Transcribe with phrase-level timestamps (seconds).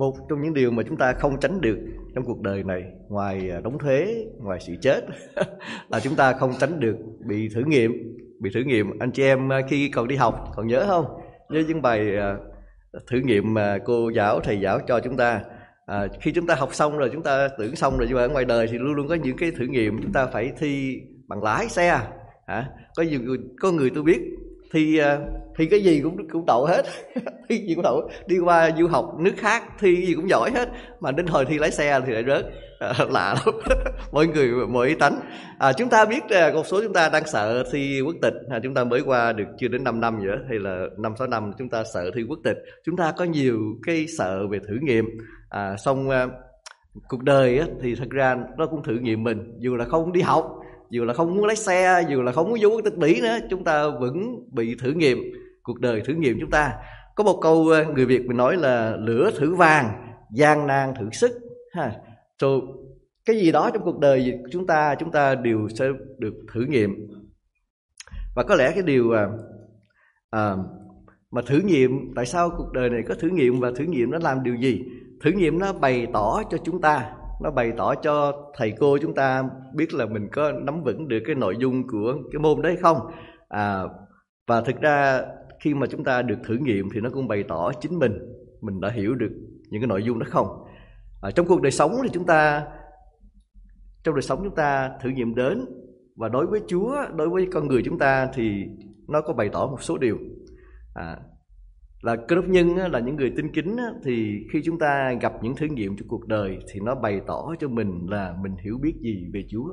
[0.00, 1.78] một trong những điều mà chúng ta không tránh được
[2.14, 5.00] trong cuộc đời này ngoài à, đóng thuế ngoài sự chết
[5.88, 7.92] là chúng ta không tránh được bị thử nghiệm
[8.40, 8.98] bị thử nghiệm.
[8.98, 11.06] Anh chị em à, khi còn đi học còn nhớ không?
[11.48, 12.36] Nhớ những bài à,
[13.10, 15.40] thử nghiệm mà cô giáo thầy giáo cho chúng ta.
[15.86, 18.28] À, khi chúng ta học xong rồi chúng ta tưởng xong rồi nhưng mà ở
[18.28, 21.42] ngoài đời thì luôn luôn có những cái thử nghiệm chúng ta phải thi bằng
[21.42, 22.00] lái xe
[22.46, 22.66] hả?
[22.96, 24.20] Có nhiều người có người tôi biết
[24.72, 25.20] thì ờ,
[25.58, 26.82] thì cái gì cũng cũng đậu hết.
[27.48, 30.68] Thi gì cũng đậu đi qua du học nước khác thi gì cũng giỏi hết.
[31.00, 32.44] Mà đến thời thi lái xe thì lại rớt.
[32.78, 33.54] À, lạ lắm.
[34.12, 35.20] Mọi người mỗi ý tánh.
[35.58, 38.34] À, chúng ta biết ờ, là một số chúng ta đang sợ thi quốc tịch.
[38.50, 41.28] À, chúng ta mới qua được chưa đến 5 năm nữa hay là năm sáu
[41.28, 42.56] năm chúng ta sợ thi quốc tịch.
[42.84, 45.04] Chúng ta có nhiều cái sợ về thử nghiệm.
[45.48, 46.26] À, xong à,
[47.08, 49.58] cuộc đời á, thì thật ra nó cũng thử nghiệm mình.
[49.58, 52.58] Dù là không đi học dù là không muốn lái xe dù là không muốn
[52.62, 55.18] vô quốc tịch mỹ nữa chúng ta vẫn bị thử nghiệm
[55.62, 56.72] cuộc đời thử nghiệm chúng ta.
[57.16, 61.10] Có một câu ờ, người việt mình nói là lửa thử vàng gian nan thử
[61.12, 61.32] sức
[61.72, 61.92] ha.
[62.38, 62.60] Rồi
[63.24, 67.08] cái gì đó trong cuộc đời chúng ta chúng ta đều sẽ được thử nghiệm.
[68.36, 69.28] Và có lẽ cái điều à,
[70.30, 70.56] à,
[71.30, 74.18] mà thử nghiệm tại sao cuộc đời này có thử nghiệm và thử nghiệm nó
[74.18, 74.84] làm điều gì?
[75.24, 79.14] Thử nghiệm nó bày tỏ cho chúng ta nó bày tỏ cho thầy cô chúng
[79.14, 82.76] ta biết là mình có nắm vững được cái nội dung của cái môn đấy
[82.80, 82.98] không?
[83.48, 83.82] À,
[84.46, 85.22] và thực ra
[85.60, 88.18] khi mà chúng ta được thử nghiệm thì nó cũng bày tỏ chính mình
[88.60, 89.30] mình đã hiểu được
[89.70, 90.46] những cái nội dung đó không?
[91.22, 92.66] À, trong cuộc đời sống thì chúng ta
[94.04, 95.64] trong đời sống chúng ta thử nghiệm đến
[96.16, 98.64] và đối với Chúa đối với con người chúng ta thì
[99.08, 100.18] nó có bày tỏ một số điều.
[100.94, 101.16] À,
[102.02, 105.56] là cơ đốc nhân là những người tin kính thì khi chúng ta gặp những
[105.56, 108.94] thử nghiệm trong cuộc đời thì nó bày tỏ cho mình là mình hiểu biết
[109.00, 109.68] gì về Chúa.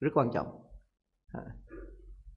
[0.00, 0.46] Rất quan trọng.
[1.32, 1.42] À.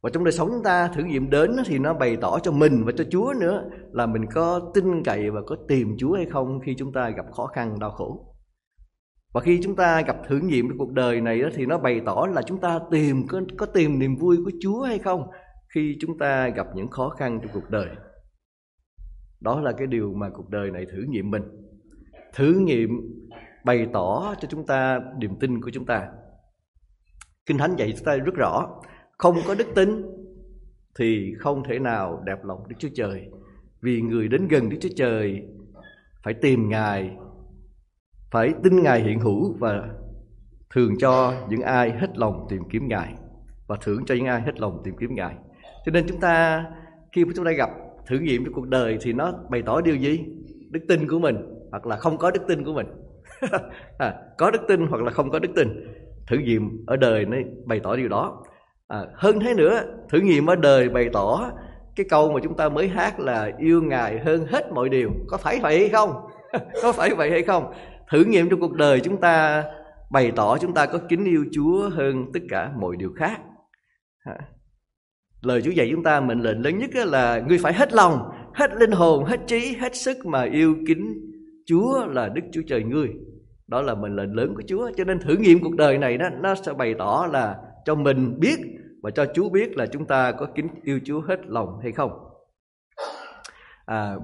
[0.01, 2.83] Và trong đời sống chúng ta thử nghiệm đến thì nó bày tỏ cho mình
[2.85, 6.59] và cho Chúa nữa là mình có tin cậy và có tìm Chúa hay không
[6.59, 8.33] khi chúng ta gặp khó khăn đau khổ.
[9.33, 12.27] Và khi chúng ta gặp thử nghiệm trong cuộc đời này thì nó bày tỏ
[12.33, 15.27] là chúng ta tìm có, có tìm niềm vui của Chúa hay không
[15.75, 17.87] khi chúng ta gặp những khó khăn trong cuộc đời
[19.39, 21.43] đó là cái điều mà cuộc đời này thử nghiệm mình.
[22.33, 22.89] Thử nghiệm
[23.65, 26.07] bày tỏ cho chúng ta niềm tin của chúng ta.
[27.45, 28.67] Kinh thánh dạy chúng ta rất rõ,
[29.17, 30.05] không có đức tin
[30.99, 33.29] thì không thể nào đẹp lòng đức chúa trời.
[33.81, 35.43] Vì người đến gần đức chúa trời
[36.23, 37.17] phải tìm ngài,
[38.31, 39.89] phải tin ngài hiện hữu và
[40.73, 43.13] thường cho những ai hết lòng tìm kiếm ngài,
[43.67, 45.35] và thưởng cho những ai hết lòng tìm kiếm ngài.
[45.85, 46.65] Cho nên chúng ta,
[47.11, 47.69] khi chúng ta gặp
[48.07, 50.25] thử nghiệm trong cuộc đời thì nó bày tỏ điều gì?
[50.69, 51.35] Đức tin của mình
[51.71, 52.87] hoặc là không có đức tin của mình.
[53.97, 55.67] À, có đức tin hoặc là không có đức tin.
[56.27, 58.43] Thử nghiệm ở đời nó bày tỏ điều đó.
[58.87, 61.51] À, hơn thế nữa thử nghiệm ở đời bày tỏ
[61.95, 65.09] cái câu mà chúng ta mới hát là yêu ngài hơn hết mọi điều.
[65.27, 66.13] Có phải vậy hay không?
[66.83, 67.73] Có phải vậy hay không?
[68.11, 69.63] Thử nghiệm trong cuộc đời chúng ta
[70.11, 73.41] bày tỏ chúng ta có kính yêu chúa hơn tất cả mọi điều khác.
[74.23, 74.37] À,
[75.41, 78.71] lời Chúa dạy chúng ta mệnh lệnh lớn nhất là ngươi phải hết lòng, hết
[78.75, 81.31] linh hồn, hết trí, hết sức mà yêu kính
[81.65, 83.09] Chúa là Đức Chúa Trời ngươi.
[83.67, 84.91] Đó là mệnh lệnh lớn của Chúa.
[84.97, 87.55] Cho nên thử nghiệm cuộc đời này đó nó sẽ bày tỏ là
[87.85, 88.59] cho mình biết
[89.01, 92.11] và cho Chúa biết là chúng ta có kính yêu Chúa hết lòng hay không.
[93.85, 94.15] À,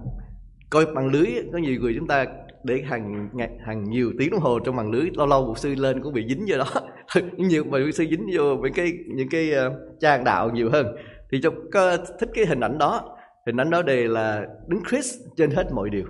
[0.70, 2.26] coi bằng lưới có nhiều người chúng ta
[2.64, 3.30] để hàng
[3.66, 6.26] hàng nhiều tiếng đồng hồ trong màn lưới lâu lâu mục sư lên cũng bị
[6.30, 6.68] dính vô đó.
[7.38, 10.96] Nhiều mà sư dính vô những cái những cái uh, trang đạo nhiều hơn.
[11.32, 15.14] Thì cho có thích cái hình ảnh đó hình ảnh đó đề là đứng Chris
[15.38, 16.06] trên hết mọi điều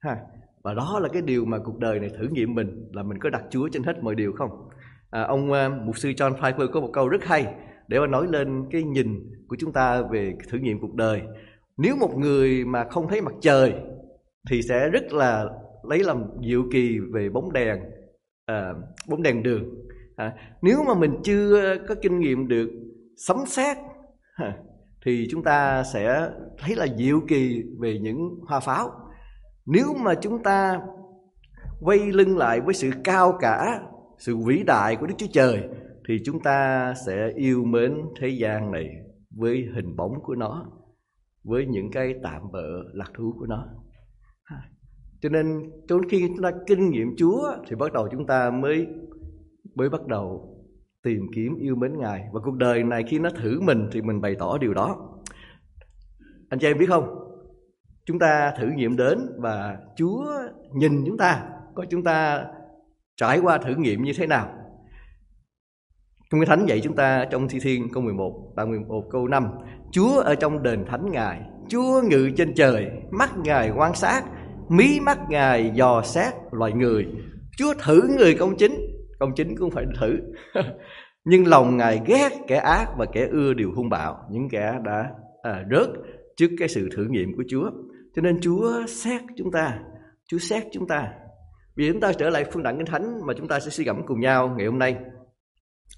[0.00, 0.16] ha.
[0.64, 3.30] Và đó là cái điều mà cuộc đời này thử nghiệm mình là mình có
[3.30, 4.50] đặt Chúa trên hết mọi điều không?
[5.10, 7.46] À, ông uh, mục sư John Piper có một câu rất hay
[7.88, 11.22] để mà nói lên cái nhìn của chúng ta về thử nghiệm cuộc đời.
[11.76, 13.74] Nếu một người mà không thấy mặt trời
[14.50, 15.44] thì sẽ rất là
[15.82, 17.78] lấy làm diệu kỳ về bóng đèn
[18.46, 18.74] à,
[19.08, 19.64] bóng đèn đường.
[20.16, 22.70] À, nếu mà mình chưa có kinh nghiệm được
[23.16, 23.76] sấm xét
[25.04, 28.90] thì chúng ta sẽ thấy là diệu kỳ về những hoa pháo.
[29.66, 30.80] Nếu mà chúng ta
[31.80, 33.80] quay lưng lại với sự cao cả
[34.18, 35.68] sự vĩ đại của đức chúa trời
[36.08, 38.88] thì chúng ta sẽ yêu mến thế gian này
[39.30, 40.66] với hình bóng của nó
[41.44, 43.68] với những cái tạm bợ lạc thú của nó
[45.20, 48.86] cho nên cho khi chúng ta kinh nghiệm Chúa thì bắt đầu chúng ta mới
[49.74, 50.54] mới bắt đầu
[51.02, 54.20] tìm kiếm yêu mến Ngài và cuộc đời này khi nó thử mình thì mình
[54.20, 54.96] bày tỏ điều đó.
[56.48, 57.18] Anh chị em biết không?
[58.06, 60.24] Chúng ta thử nghiệm đến và Chúa
[60.72, 62.46] nhìn chúng ta, coi chúng ta
[63.16, 64.48] trải qua thử nghiệm như thế nào.
[66.30, 69.48] Trong cái thánh dạy chúng ta trong Thi Thiên câu 11, đoạn 11 câu 5
[69.92, 74.22] Chúa ở trong đền thánh Ngài Chúa ngự trên trời Mắt Ngài quan sát
[74.68, 77.06] mí mắt ngài dò xét loài người.
[77.56, 78.72] Chúa thử người công chính.
[79.18, 80.18] Công chính cũng phải thử.
[81.24, 85.10] Nhưng lòng ngài ghét kẻ ác và kẻ ưa điều hung bạo những kẻ đã
[85.42, 85.88] à, rớt
[86.36, 87.70] trước cái sự thử nghiệm của chúa.
[88.16, 89.78] Cho nên chúa xét chúng ta.
[90.28, 91.08] Chúa xét chúng ta.
[91.76, 94.06] Vì chúng ta trở lại phương đặng kinh thánh mà chúng ta sẽ suy gẫm
[94.06, 94.96] cùng nhau ngày hôm nay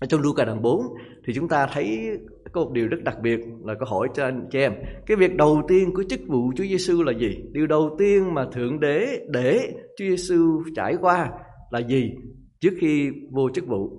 [0.01, 0.81] ở trong Luca đoạn 4
[1.27, 2.11] thì chúng ta thấy
[2.53, 4.73] có một điều rất đặc biệt là câu hỏi cho anh chị em.
[5.07, 7.45] Cái việc đầu tiên của chức vụ Chúa Giêsu là gì?
[7.53, 9.61] Điều đầu tiên mà Thượng Đế để
[9.99, 11.31] Chúa Giêsu trải qua
[11.71, 12.13] là gì
[12.61, 13.91] trước khi vô chức vụ?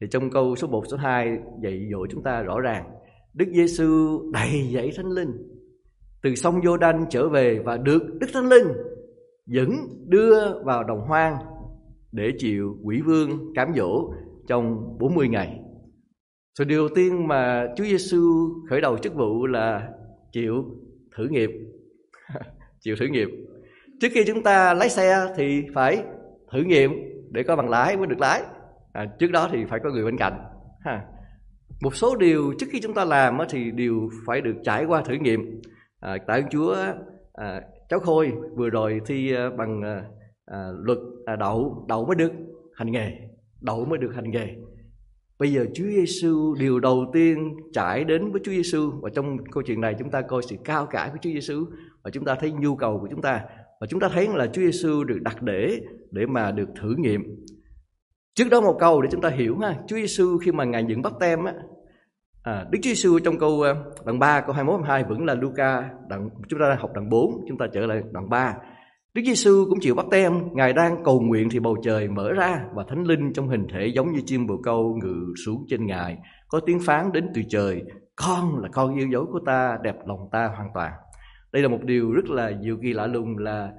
[0.00, 2.84] Thì trong câu số 1 số 2 dạy dỗ chúng ta rõ ràng.
[3.34, 5.32] Đức Giêsu đầy dẫy Thánh Linh,
[6.22, 8.66] từ sông Giô Đanh trở về và được Đức Thánh Linh
[9.46, 9.70] dẫn
[10.06, 11.36] đưa vào đồng hoang
[12.12, 14.10] để chịu quỷ vương cám dỗ
[14.48, 15.60] trong 40 ngày.
[16.58, 19.88] Rồi điều tiên mà Chúa Giêsu khởi đầu chức vụ là
[20.32, 20.64] chịu
[21.16, 21.50] thử nghiệm.
[22.80, 23.28] chịu thử nghiệm.
[24.00, 26.04] Trước khi chúng ta lái xe thì phải
[26.52, 26.90] thử nghiệm
[27.30, 28.42] để có bằng lái mới được lái.
[28.92, 30.38] À, trước đó thì phải có người bên cạnh.
[30.84, 31.04] Ha.
[31.82, 35.14] Một số điều trước khi chúng ta làm thì đều phải được trải qua thử
[35.14, 35.60] nghiệm.
[36.00, 36.76] À, tại Chúa
[37.32, 40.02] à, cháu Khôi vừa rồi thi à, bằng à,
[40.46, 42.32] à, luật à, đậu đậu mới được
[42.74, 43.25] hành nghề
[43.66, 44.54] đậu mới được hành nghề.
[45.38, 49.62] Bây giờ Chúa Giêsu điều đầu tiên trải đến với Chúa Giêsu và trong câu
[49.62, 51.64] chuyện này chúng ta coi sự cao cả của Chúa Giêsu
[52.02, 53.40] và chúng ta thấy nhu cầu của chúng ta.
[53.80, 55.80] Và chúng ta thấy là Chúa Giêsu được đặt để
[56.10, 57.22] để mà được thử nghiệm.
[58.34, 59.74] Trước đó một câu để chúng ta hiểu ha.
[59.86, 61.54] Chúa Giêsu khi mà ngài dựng bắt tem á
[62.46, 63.74] À, Đức Chúa Giêsu trong câu à,
[64.04, 67.44] đoạn 3 câu 21 22 vẫn là Luca đoạn chúng ta đang học đoạn 4
[67.48, 68.54] chúng ta trở lại đoạn 3
[69.16, 72.64] Đức Giêsu cũng chịu bắt tem, Ngài đang cầu nguyện thì bầu trời mở ra
[72.74, 76.18] và Thánh Linh trong hình thể giống như chim bồ câu ngự xuống trên Ngài,
[76.48, 77.82] có tiếng phán đến từ trời,
[78.16, 80.92] con là con yêu dấu của ta, đẹp lòng ta hoàn toàn.
[81.52, 83.72] Đây là một điều rất là diệu kỳ lạ lùng là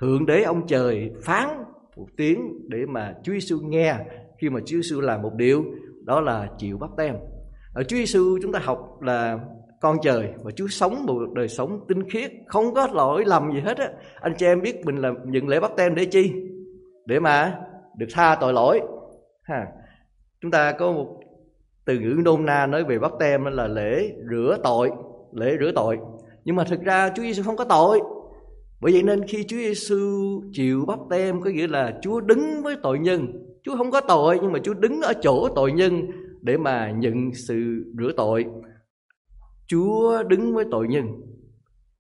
[0.00, 1.48] Thượng Đế ông trời phán
[1.96, 3.96] một tiếng để mà Chúa Giêsu nghe
[4.40, 5.64] khi mà Chúa Giêsu làm một điều
[6.04, 7.14] đó là chịu bắt tem.
[7.74, 9.38] Ở Chúa Giêsu chúng ta học là
[9.86, 13.60] con trời và Chúa sống một đời sống tinh khiết, không có lỗi lầm gì
[13.60, 13.90] hết á.
[14.20, 16.32] Anh chị em biết mình là nhận lễ bắt tem để chi?
[17.06, 17.58] Để mà
[17.98, 18.80] được tha tội lỗi.
[19.42, 19.66] Ha.
[20.40, 21.20] Chúng ta có một
[21.84, 24.90] từ ngữ nôm na nói về bắt tem là lễ rửa tội,
[25.32, 25.98] lễ rửa tội.
[26.44, 28.00] Nhưng mà thực ra Chúa Giêsu không có tội.
[28.80, 29.96] Bởi vậy nên khi Chúa Giêsu
[30.52, 33.26] chịu bắt tem có nghĩa là Chúa đứng với tội nhân.
[33.62, 36.06] Chúa không có tội, nhưng mà Chúa đứng ở chỗ tội nhân
[36.42, 38.44] để mà nhận sự rửa tội.
[39.66, 41.06] Chúa đứng với tội nhân.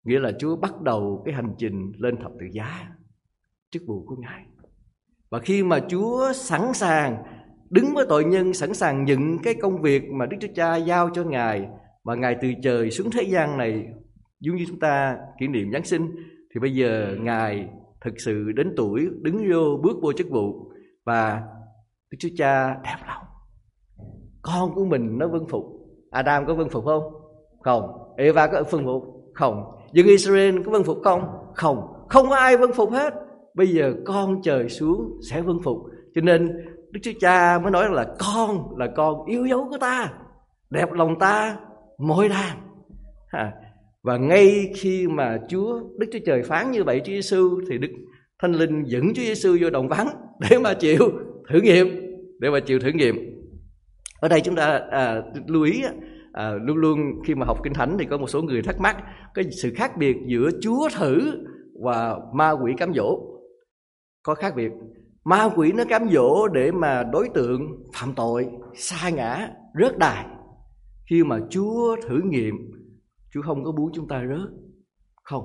[0.04, 2.88] Nghĩa là Chúa bắt đầu cái hành trình lên thập tự giá
[3.70, 4.44] Chức vụ của Ngài.
[5.30, 7.22] Và khi mà Chúa sẵn sàng
[7.70, 11.10] Đứng với tội nhân, Sẵn sàng nhận cái công việc mà Đức Chúa Cha giao
[11.10, 11.68] cho Ngài,
[12.04, 13.86] Mà Ngài từ trời xuống thế gian này,
[14.40, 16.10] Giống như chúng ta kỷ niệm Giáng sinh,
[16.54, 17.68] Thì bây giờ Ngài
[18.00, 20.72] thực sự đến tuổi Đứng vô bước vô chức vụ
[21.04, 21.42] Và
[22.10, 23.24] Đức Chúa Cha đẹp lòng.
[24.42, 25.64] Con của mình nó vân phục.
[26.10, 27.02] Adam có vân phục không?
[27.68, 27.90] Không.
[28.16, 29.02] Eva có phân phục?
[29.34, 29.64] Không.
[29.92, 31.22] Dân Israel có vân phục không?
[31.54, 31.92] Không.
[32.08, 33.14] Không có ai vân phục hết.
[33.54, 35.78] Bây giờ con trời xuống sẽ vân phục.
[36.14, 36.48] Cho nên
[36.90, 40.12] Đức Chúa Cha mới nói là con là con yêu dấu của ta.
[40.70, 41.56] Đẹp lòng ta
[41.98, 42.56] mỗi đàn.
[44.02, 47.90] Và ngay khi mà Chúa Đức Chúa Trời phán như vậy Chúa Giêsu thì Đức
[48.42, 50.08] Thanh Linh dẫn Chúa Giêsu vô đồng vắng
[50.50, 51.10] để mà chịu
[51.50, 51.86] thử nghiệm,
[52.38, 53.16] để mà chịu thử nghiệm.
[54.20, 55.82] Ở đây chúng ta à, lưu ý
[56.38, 58.96] à, luôn luôn khi mà học kinh thánh thì có một số người thắc mắc
[59.34, 61.44] cái sự khác biệt giữa chúa thử
[61.84, 63.18] và ma quỷ cám dỗ.
[64.22, 64.72] Có khác biệt.
[65.24, 67.60] Ma quỷ nó cám dỗ để mà đối tượng
[67.94, 69.48] phạm tội sai ngã
[69.80, 70.26] rớt đài.
[71.10, 72.54] Khi mà chúa thử nghiệm
[73.32, 74.50] chúa không có muốn chúng ta rớt.
[75.22, 75.44] Không.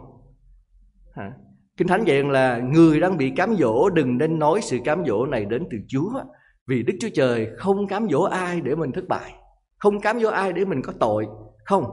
[1.16, 1.32] Hả?
[1.78, 5.26] kinh thánh dạy là người đang bị cám dỗ đừng nên nói sự cám dỗ
[5.26, 6.12] này đến từ chúa
[6.68, 9.34] vì đức chúa trời không cám dỗ ai để mình thất bại
[9.84, 11.28] không cám dỗ ai để mình có tội.
[11.66, 11.86] Không,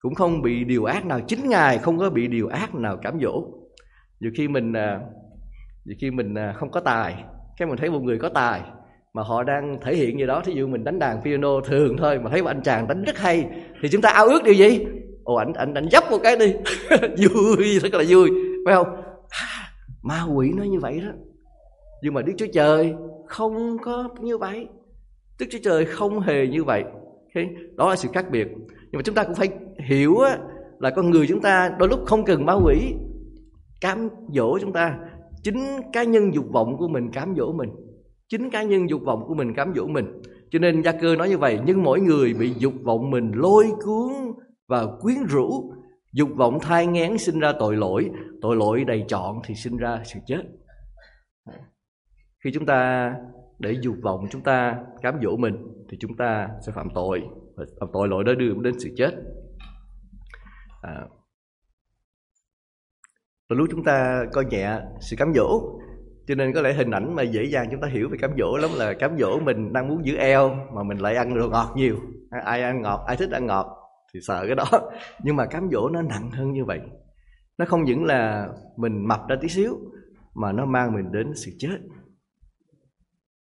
[0.00, 1.20] cũng không bị điều ác nào.
[1.20, 3.44] Chính ngài không có bị điều ác nào cám dỗ.
[4.20, 5.00] Nhiều khi mình à,
[5.84, 7.24] nhiều khi mình à, không có tài.
[7.56, 8.60] Cái mình thấy một người có tài
[9.14, 10.42] mà họ đang thể hiện gì đó.
[10.44, 13.18] Thí dụ mình đánh đàn piano thường thôi mà thấy một anh chàng đánh rất
[13.18, 13.46] hay
[13.82, 14.86] thì chúng ta ao ước điều gì?
[15.24, 16.54] Ồ, ảnh ảnh ảnh dấp một cái đi.
[17.28, 18.30] Vui, rất là vui.
[18.66, 18.96] Phải không?
[19.28, 21.12] À, ma quỷ nói như vậy đó.
[22.02, 22.94] Nhưng mà đức chúa trời
[23.26, 24.68] không có như vậy.
[25.40, 26.84] Đức chúa trời không hề như vậy
[27.36, 27.54] okay?
[27.76, 28.48] đó là sự khác biệt.
[28.68, 29.48] Nhưng mà chúng ta cũng phải
[29.88, 30.38] hiểu á,
[30.78, 32.94] là con người chúng ta đôi lúc không cần ma quỷ
[33.80, 34.98] cám dỗ chúng ta.
[35.42, 37.70] Chính cá nhân dục vọng của mình cám dỗ mình.
[38.28, 40.22] Chính cá nhân dục vọng của mình cám dỗ mình.
[40.50, 43.66] Cho nên gia cơ nói như vậy nhưng mỗi người bị dục vọng mình lôi
[43.84, 44.12] cuốn
[44.68, 45.72] và quyến rũ.
[46.12, 48.10] Dục vọng thai ngén sinh ra tội lỗi.
[48.42, 50.42] Tội lỗi đầy trọn thì sinh ra sự chết.
[52.44, 53.12] Khi chúng ta
[53.58, 55.54] để dục vọng chúng ta cám dỗ mình
[55.90, 57.22] thì chúng ta sẽ phạm tội.
[57.56, 59.10] Và phạm tội lỗi đó đưa đến sự chết.
[60.82, 61.06] À,
[63.48, 65.78] và lúc chúng ta coi nhẹ sự cám dỗ
[66.26, 68.56] cho nên có lẽ hình ảnh mà dễ dàng chúng ta hiểu về cám dỗ
[68.56, 71.72] lắm là cám dỗ mình đang muốn giữ eo mà mình lại ăn đồ ngọt
[71.76, 71.96] nhiều.
[72.30, 73.66] À, ai ăn ngọt ai thích ăn ngọt
[74.14, 74.64] thì sợ cái đó.
[75.22, 76.80] Nhưng mà cám dỗ nó nặng hơn như vậy.
[77.58, 79.78] Nó không những là mình mập ra tí xíu
[80.34, 81.78] mà nó mang mình đến sự chết.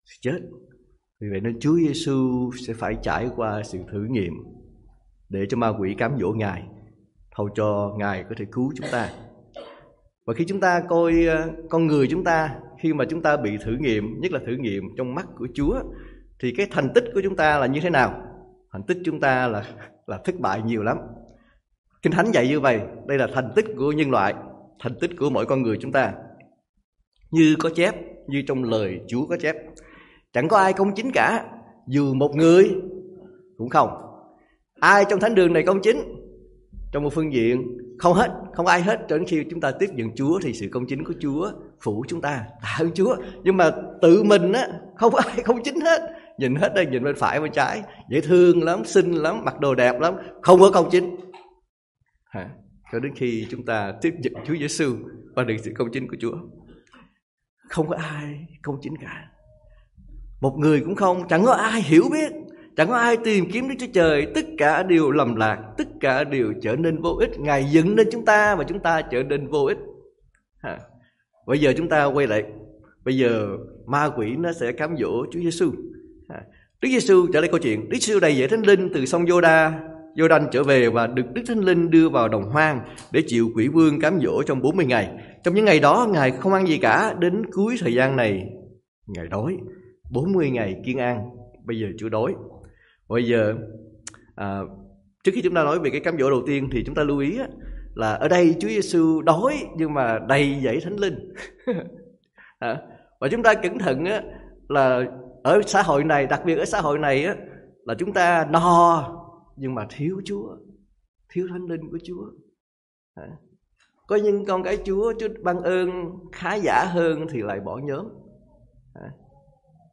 [0.05, 0.39] Sự chết
[1.21, 4.33] vì vậy nên Chúa Giêsu sẽ phải trải qua sự thử nghiệm
[5.29, 6.63] để cho ma quỷ cám dỗ Ngài,
[7.31, 9.09] hầu cho Ngài có thể cứu chúng ta.
[10.25, 13.57] Và khi chúng ta coi ờ, con người chúng ta, khi mà chúng ta bị
[13.65, 15.79] thử nghiệm, nhất là thử nghiệm trong mắt của Chúa,
[16.39, 18.21] thì cái thành tích của chúng ta là như thế nào?
[18.73, 19.63] Thành tích chúng ta là
[20.07, 20.97] là thất bại nhiều lắm.
[22.01, 24.33] Kinh thánh dạy như vậy, đây là thành tích của nhân loại,
[24.79, 26.13] thành tích của mỗi con người chúng ta.
[27.31, 27.95] Như có chép,
[28.27, 29.55] như trong lời Chúa có chép
[30.33, 31.45] chẳng có ai công chính cả,
[31.87, 32.71] dù một người,
[33.57, 33.89] cũng không.
[34.79, 35.97] Ai trong thánh đường này công chính?
[36.91, 39.89] Trong một phương diện, không hết, không ai hết, cho đến khi chúng ta tiếp
[39.93, 43.15] nhận Chúa thì sự công chính của Chúa phủ chúng ta, tạ ơn Chúa.
[43.43, 46.01] Nhưng mà tự mình á, không có ai công chính hết.
[46.37, 49.75] Nhìn hết đây, nhìn bên phải, bên trái, dễ thương lắm, xinh lắm, mặc đồ
[49.75, 51.15] đẹp lắm, không có công chính.
[52.29, 52.49] Hả?
[52.91, 54.95] cho đến khi chúng ta tiếp nhận Chúa Giêsu
[55.35, 56.37] và được sự công chính của Chúa,
[57.69, 59.29] không có ai công chính cả
[60.41, 62.31] một người cũng không chẳng có ai hiểu biết
[62.77, 66.23] Chẳng có ai tìm kiếm Đức Chúa Trời Tất cả đều lầm lạc Tất cả
[66.23, 69.47] đều trở nên vô ích Ngài dựng nên chúng ta Và chúng ta trở nên
[69.47, 69.77] vô ích
[70.63, 70.79] ha.
[71.47, 72.43] Bây giờ chúng ta quay lại
[73.05, 75.71] Bây giờ ma quỷ nó sẽ cám dỗ Chúa Giêsu.
[76.81, 79.73] Đức Giêsu trở lại câu chuyện Đức Giêsu đầy dạy Thánh Linh từ sông Giô-đa
[80.15, 82.79] Giô-đanh trở về và được Đức Thánh Linh đưa vào đồng hoang
[83.11, 85.09] để chịu quỷ vương cám dỗ trong 40 ngày.
[85.43, 88.49] Trong những ngày đó, Ngài không ăn gì cả, đến cuối thời gian này,
[89.07, 89.57] Ngài đói.
[90.09, 91.29] 40 ngày kiên ăn,
[91.65, 92.35] bây giờ chưa đói.
[93.07, 93.55] Bây giờ
[94.35, 94.59] à,
[95.23, 97.19] trước khi chúng ta nói về cái cám dỗ đầu tiên thì chúng ta lưu
[97.19, 97.47] ý á,
[97.95, 101.33] là ở đây Chúa Giêsu đói nhưng mà đầy dẫy thánh linh.
[102.59, 102.81] à,
[103.19, 104.23] và chúng ta cẩn thận á,
[104.69, 105.05] là
[105.43, 107.35] ở xã hội này, đặc biệt ở xã hội này á,
[107.83, 109.13] là chúng ta no
[109.55, 110.57] nhưng mà thiếu Chúa,
[111.29, 112.25] thiếu thánh linh của Chúa.
[113.13, 113.27] À,
[114.07, 115.89] có những con cái Chúa Chúa ban ơn
[116.31, 118.05] khá giả hơn thì lại bỏ nhóm.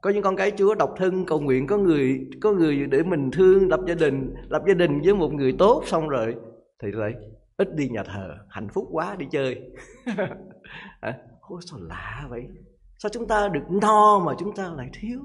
[0.04, 3.30] Có những con cái Chúa độc thân cầu nguyện có người có người để mình
[3.30, 6.34] thương lập gia đình lập gia đình với một người tốt xong rồi
[6.82, 7.12] thì lại
[7.56, 9.61] ít đi nhà thờ hạnh phúc quá đi chơi.
[11.00, 12.42] À, Ôi, sao lạ vậy?
[12.99, 15.20] Sao chúng ta được no mà chúng ta lại thiếu?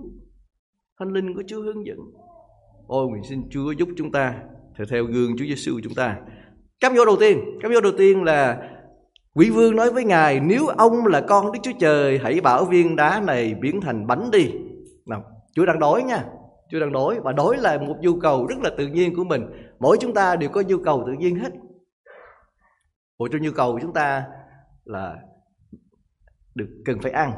[0.99, 1.97] Thánh linh của Chúa hướng dẫn.
[2.87, 4.35] Ôi nguyện xin Chúa giúp chúng ta
[4.77, 6.17] theo theo gương Chúa Giêsu chúng ta.
[6.79, 8.69] Cám dỗ đầu tiên cám dỗ đầu tiên là
[9.35, 12.95] Quỷ vương nói với Ngài Nếu ông là con Đức Chúa Trời Hãy bảo viên
[12.95, 14.51] đá này biến thành bánh đi
[15.09, 15.23] nào
[15.55, 16.25] Chúa đang đói nha.
[16.69, 19.45] Chúa đang đói Và đói là một nhu cầu rất là tự nhiên của mình.
[19.79, 21.49] Mỗi chúng ta đều có nhu cầu tự nhiên hết.
[23.17, 24.25] Một trong nhu cầu của chúng ta
[24.85, 25.17] là
[26.55, 27.31] được cần phải ăn.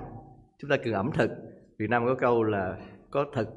[0.62, 1.32] Chúng ta cần ẩm thực.
[1.80, 2.78] Việt Nam có câu là
[3.12, 3.48] có thực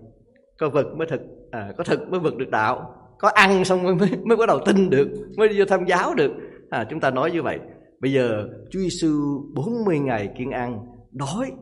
[0.59, 2.95] có vật mới thực à, có thực mới vật được đạo.
[3.19, 3.95] Có ăn xong mới
[4.25, 6.33] mới bắt đầu tin được mới đi vô tham giáo được.
[6.71, 7.59] À, chúng ta nói như vậy.
[8.01, 9.11] Bây giờ Chúa Giêsu
[9.55, 11.53] 40 ngày kiên ăn đói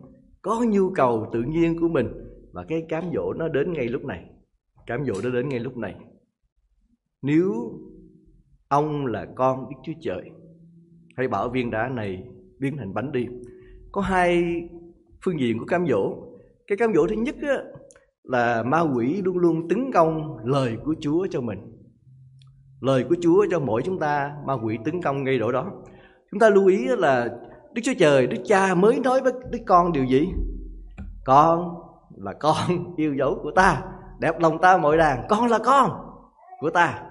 [0.43, 4.05] có nhu cầu tự nhiên của mình và cái cám dỗ nó đến ngay lúc
[4.05, 4.25] này.
[4.87, 5.95] Cám dỗ nó đến ngay lúc này.
[7.23, 7.53] Nếu
[8.69, 10.31] ông là con đức chúa trời
[11.17, 12.23] hãy bảo viên đá này
[12.59, 13.27] biến thành bánh đi.
[13.93, 14.45] Có hai
[15.25, 16.17] phương diện của cám dỗ.
[16.67, 17.57] Cái cám dỗ thứ nhất á,
[18.23, 21.59] là ma quỷ luôn luôn tấn công lời của chúa cho mình.
[22.81, 25.83] Lời của chúa cho mỗi chúng ta ma quỷ tấn công ngay đổi đó.
[26.31, 27.39] Chúng ta lưu ý là
[27.75, 30.29] đức chúa trời đức cha mới nói với đức con điều gì?
[31.25, 31.75] Con
[32.23, 33.83] là con yêu dấu của ta
[34.23, 35.91] đẹp lòng ta mọi đàn con là con
[36.61, 37.03] của ta.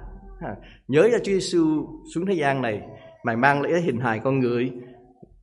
[0.87, 2.81] Nhớ ra Chúa Giêsu xuống thế gian này
[3.23, 4.71] mày mang lấy hình hài con người.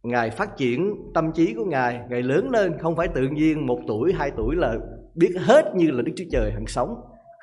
[0.02, 3.78] Ngài phát triển tâm trí của ngài ngài lớn lên không phải tự nhiên một
[3.87, 4.75] tuổi hai tuổi là
[5.14, 6.94] biết hết như là đức chúa trời hằng sống.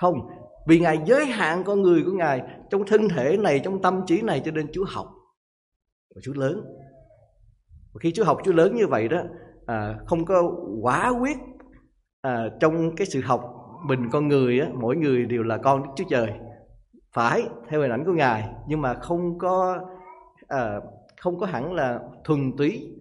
[0.01, 0.15] Không
[0.67, 4.21] vì ngài giới hạn con người của ngài trong thân thể này trong tâm trí
[4.21, 5.07] này cho nên chúa học.
[6.15, 6.61] Và chúa lớn.
[7.93, 9.17] Và khi chúa học chúa lớn như vậy đó
[9.65, 10.51] à, không có
[10.81, 11.37] quả quyết
[12.25, 13.41] à, trong cái sự học
[13.85, 16.33] mình con người á, mỗi người đều là con Đức Chúa Trời.
[17.13, 19.79] Phải theo hình ảnh của Ngài nhưng mà không có
[20.47, 20.79] à,
[21.21, 22.91] không có hẳn là thuần túy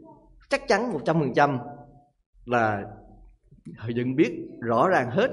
[0.51, 1.59] chắc chắn một trăm phần trăm
[2.45, 2.83] là
[3.77, 5.31] họ dựng biết rõ ràng hết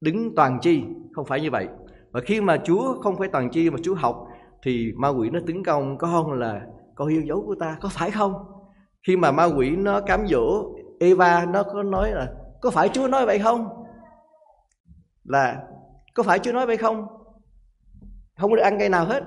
[0.00, 1.68] đứng toàn chi không phải như vậy.
[2.10, 4.26] Và khi mà Chúa không phải toàn chi mà Chúa học
[4.62, 8.10] thì ma quỷ nó tấn công con là con yêu dấu của ta có phải
[8.10, 8.32] không?
[9.06, 12.28] Khi mà ma quỷ nó cám dỗ Eva nó có nói là
[12.64, 13.68] có phải Chúa nói vậy không?
[15.24, 15.62] Là
[16.14, 17.06] có phải Chúa nói vậy không?
[18.38, 19.22] Không được ăn cây nào hết.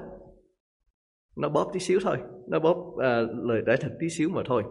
[1.36, 2.18] Nó bóp tí xíu thôi.
[2.48, 4.64] Nó bóp à, lời giải thích tí xíu mà thôi.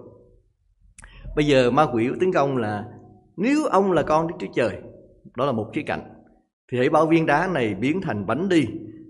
[1.36, 2.84] Bây giờ ma quỷ tấn công là
[3.36, 4.76] nếu ông là con Đức Chúa Trời
[5.36, 6.14] đó là một khía cạnh
[6.72, 8.66] thì hãy bảo viên đá này biến thành bánh đi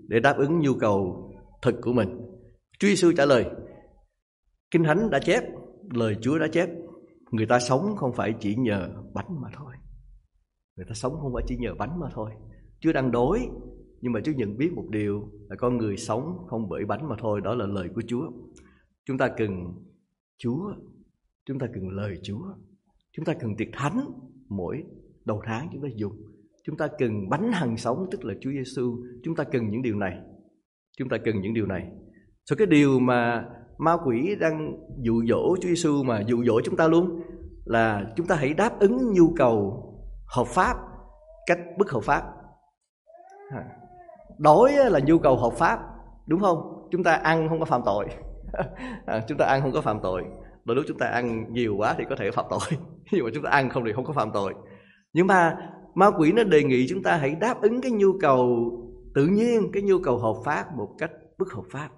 [0.07, 2.09] để đáp ứng nhu cầu thực của mình.
[2.79, 3.45] Chúa Giêsu trả lời
[4.71, 5.43] Kinh Thánh đã chép
[5.93, 6.69] lời Chúa đã chép
[7.31, 9.73] người ta sống không phải chỉ nhờ bánh mà thôi.
[10.77, 12.31] Người ta sống không phải chỉ nhờ bánh mà thôi.
[12.79, 13.39] Chúa đang đối,
[14.01, 17.15] nhưng mà Chúa nhận biết một điều là con người sống không bởi bánh mà
[17.19, 17.41] thôi.
[17.43, 18.31] Đó là lời của Chúa.
[19.05, 19.49] Chúng ta cần
[20.37, 20.73] Chúa,
[21.45, 22.45] chúng ta cần lời Chúa.
[23.11, 24.05] Chúng ta cần tiệc thánh
[24.49, 24.83] mỗi
[25.25, 26.13] đầu tháng chúng ta dùng.
[26.63, 29.95] Chúng ta cần bánh hằng sống, tức là Chúa Giêsu chúng ta cần những điều
[29.95, 30.17] này.
[30.97, 31.91] Chúng ta cần những điều này.
[32.45, 33.45] So cái điều mà
[33.77, 37.21] ma quỷ đang dụ dỗ Chúa Giêsu mà dụ dỗ chúng ta luôn
[37.65, 39.83] là chúng ta hãy đáp ứng nhu cầu
[40.25, 40.77] hợp pháp
[41.45, 42.23] cách bất hợp pháp.
[44.37, 45.79] Đói là nhu cầu hợp pháp
[46.27, 46.87] đúng không?
[46.91, 48.07] Chúng ta ăn không có phạm tội.
[49.05, 50.23] À, chúng ta ăn không có phạm tội.
[50.65, 52.59] Đôi lúc chúng ta ăn nhiều quá thì có thể phạm tội.
[53.11, 54.53] Nhưng mà chúng ta ăn không thì không có phạm tội.
[55.13, 55.57] Nhưng mà
[55.95, 58.71] ma quỷ nó đề nghị chúng ta hãy đáp ứng cái nhu cầu
[59.15, 61.89] tự nhiên cái nhu cầu hợp pháp một cách bất hợp pháp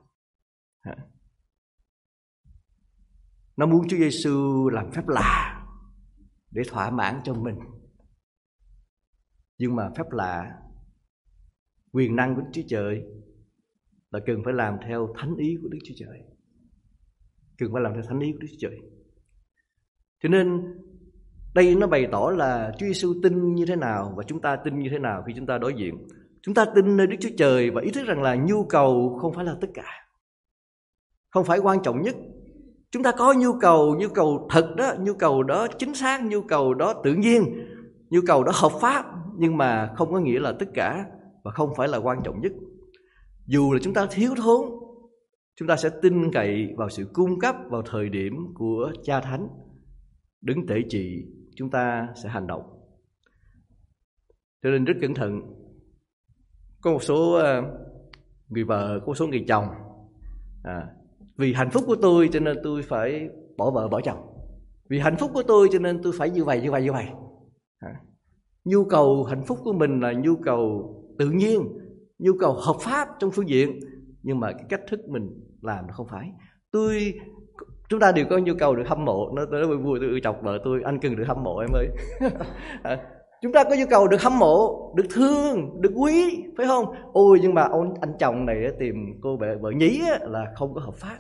[3.59, 5.65] nó muốn Chúa Giêsu làm phép lạ
[6.51, 7.55] để thỏa mãn cho mình.
[9.57, 10.51] Nhưng mà phép lạ,
[11.91, 13.03] quyền năng của Đức Chúa Trời
[14.11, 16.19] là cần phải làm theo thánh ý của Đức Chúa Trời.
[17.57, 18.77] Cần phải làm theo thánh ý của Đức Chúa Trời.
[20.23, 20.61] Cho nên,
[21.55, 24.79] đây nó bày tỏ là Chúa Giêsu tin như thế nào và chúng ta tin
[24.79, 26.07] như thế nào khi chúng ta đối diện.
[26.41, 29.33] Chúng ta tin nơi Đức Chúa Trời và ý thức rằng là nhu cầu không
[29.33, 30.07] phải là tất cả.
[31.29, 32.15] Không phải quan trọng nhất
[32.91, 36.41] chúng ta có nhu cầu nhu cầu thật đó nhu cầu đó chính xác nhu
[36.41, 37.43] cầu đó tự nhiên
[38.09, 39.05] nhu cầu đó hợp pháp
[39.37, 41.05] nhưng mà không có nghĩa là tất cả
[41.43, 42.51] và không phải là quan trọng nhất.
[43.45, 44.69] Dù là chúng ta thiếu thốn
[45.55, 49.47] chúng ta sẽ tin cậy vào sự cung cấp vào thời điểm của cha thánh.
[50.41, 52.61] Đứng tể trị chúng ta sẽ hành động.
[54.63, 55.41] Cho nên rất cẩn thận
[56.81, 57.61] có một số ờ,
[58.47, 59.65] người vợ có một số người chồng
[60.63, 60.87] à,
[61.39, 64.17] vì hạnh phúc của tôi cho nên tôi phải bỏ vợ bỏ chồng.
[64.89, 67.05] Vì hạnh phúc của tôi cho nên tôi phải như vậy như vậy như vậy.
[67.79, 67.93] À,
[68.65, 71.61] nhu cầu hạnh phúc của mình là nhu cầu tự nhiên
[72.19, 73.79] nhu cầu hợp pháp trong phương diện.
[74.23, 75.29] Nhưng mà cái cách thức mình
[75.61, 76.31] làm nó không phải.
[76.71, 77.13] Tôi
[77.89, 79.31] chúng ta đều có nhu cầu được hâm mộ.
[79.35, 81.87] Nó tới vui vui tôi chọc vợ tôi anh cần được hâm mộ em ơi.
[82.83, 82.97] À,
[83.41, 86.85] chúng ta có nhu cầu được hâm mộ được thương được quý phải không?
[87.13, 90.81] Ôi nhưng mà ông anh chồng này tìm cô vợ vợ nhí là không có
[90.81, 91.17] hợp pháp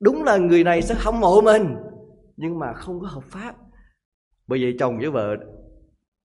[0.00, 1.76] đúng là người này sẽ hâm mộ mình.
[2.36, 3.54] Nhưng mà không có hợp pháp.
[4.46, 5.36] Bởi vậy chồng với vợ,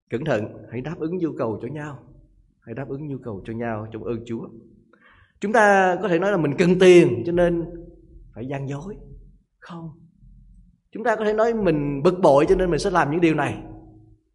[0.10, 2.00] cẩn thận, hãy đáp ứng nhu cầu cho nhau.
[2.60, 4.48] Hãy đáp ứng nhu cầu cho nhau trong ơn Chúa.
[5.40, 7.66] Chúng ta có thể nói là mình cần tiền, cho nên
[8.36, 8.96] phải gian dối.
[9.60, 9.90] Không.
[10.92, 13.36] Chúng ta có thể nói mình bực bội, cho nên mình sẽ làm những điều
[13.36, 13.64] này.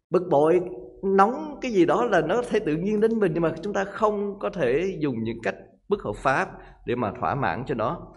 [0.09, 0.61] Bực bội,
[1.03, 3.73] nóng cái gì đó là nó có thể tự nhiên đến mình, nhưng mà chúng
[3.73, 5.55] ta không có thể dùng những cách
[5.89, 6.49] bất hợp pháp
[6.85, 8.13] để mà thỏa mãn cho nó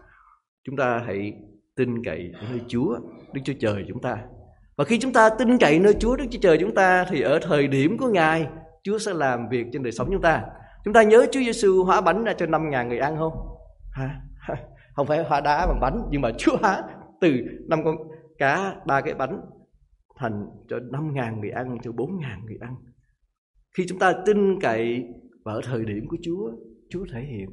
[0.64, 1.32] chúng ta hãy
[1.76, 2.98] tin cậy nơi Chúa,
[3.32, 4.18] Đức Chúa Trời chúng ta.
[4.76, 7.38] Và khi chúng ta tin cậy nơi Chúa, Đức Chúa Trời chúng ta, thì ở
[7.42, 8.46] thời điểm của Ngài,
[8.82, 10.44] Chúa sẽ làm việc trên đời sống chúng ta.
[10.84, 13.32] Chúng ta nhớ Chúa Giêsu hóa bánh ra cho năm ngàn người ăn không?
[13.92, 14.20] Hả?
[14.94, 16.82] Không phải hóa đá bằng bánh, nhưng mà Chúa hóa
[17.20, 17.36] từ
[17.68, 17.96] năm con
[18.38, 19.40] cá, ba cái bánh,
[20.16, 22.74] thành cho năm ngàn người ăn, cho bốn ngàn người ăn.
[23.76, 25.04] Khi chúng ta tin cậy
[25.44, 26.50] và ở thời điểm của Chúa
[26.90, 27.48] Chúa thể hiện.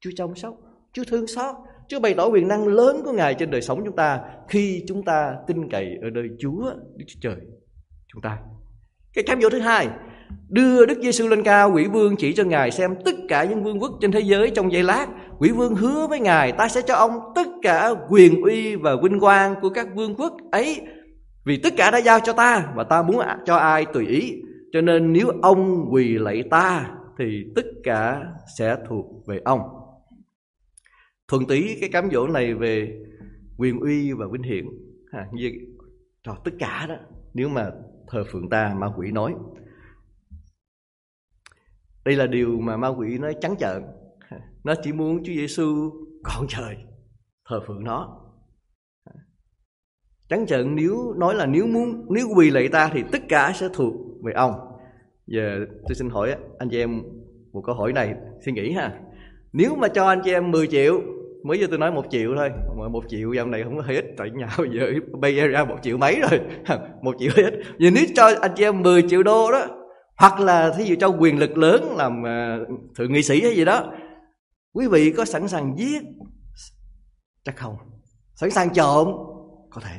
[0.00, 0.54] Chúa chăm sóc,
[0.92, 1.56] Chúa thương xót.
[1.88, 5.04] Chúa bày tỏ quyền năng lớn của Ngài trên đời sống chúng ta khi chúng
[5.04, 7.36] ta tin cậy ở nơi Chúa Đức Chúa Trời
[8.12, 8.38] chúng ta.
[9.14, 9.88] Cái cám dỗ thứ hai,
[10.48, 13.80] đưa Đức Giêsu lên cao, quỷ vương chỉ cho Ngài xem tất cả những vương
[13.80, 15.06] quốc trên thế giới trong giây lát.
[15.38, 19.20] Quỷ vương hứa với Ngài, ta sẽ cho ông tất cả quyền uy và vinh
[19.20, 20.80] quang của các vương quốc ấy.
[21.44, 24.42] Vì tất cả đã giao cho ta và ta muốn cho ai tùy ý.
[24.72, 28.22] Cho nên nếu ông quỳ lạy ta thì tất cả
[28.58, 29.60] sẽ thuộc về ông.
[31.28, 33.02] Thuần tí cái cám dỗ này về
[33.56, 34.66] quyền uy và vinh hiển.
[35.10, 35.52] À, như
[36.22, 36.96] cho tất cả đó
[37.34, 37.70] nếu mà
[38.08, 39.34] thờ phượng ta ma quỷ nói.
[42.04, 43.82] Đây là điều mà ma quỷ nói trắng trợn.
[44.64, 45.90] Nó chỉ muốn Chúa Giêsu
[46.24, 46.76] còn trời
[47.48, 48.22] thờ phượng nó.
[50.28, 53.68] Trắng trợn nếu nói là nếu muốn nếu quỳ lạy ta thì tất cả sẽ
[53.74, 54.52] thuộc về ông.
[55.26, 57.02] Giờ tôi xin hỏi anh chị em
[57.52, 59.00] một câu hỏi này suy nghĩ ha.
[59.52, 61.00] Nếu mà cho anh chị em 10 triệu
[61.46, 62.50] mới giờ tôi nói một triệu thôi.
[62.76, 64.86] Mà một triệu dạo này không có hơi ít tại nhà bây giờ
[65.20, 66.40] bay ra một triệu mấy rồi.
[67.02, 69.66] Một triệu hơi ít nếu cho anh chị em 10 triệu đô đó
[70.18, 73.64] hoặc là thí dụ cho quyền lực lớn làm uh, thượng nghị sĩ hay gì
[73.64, 73.92] đó
[74.72, 76.02] quý vị có sẵn sàng giết?
[77.44, 77.76] Chắc không.
[78.34, 79.08] Sẵn sàng trộm?
[79.70, 79.96] Có thể.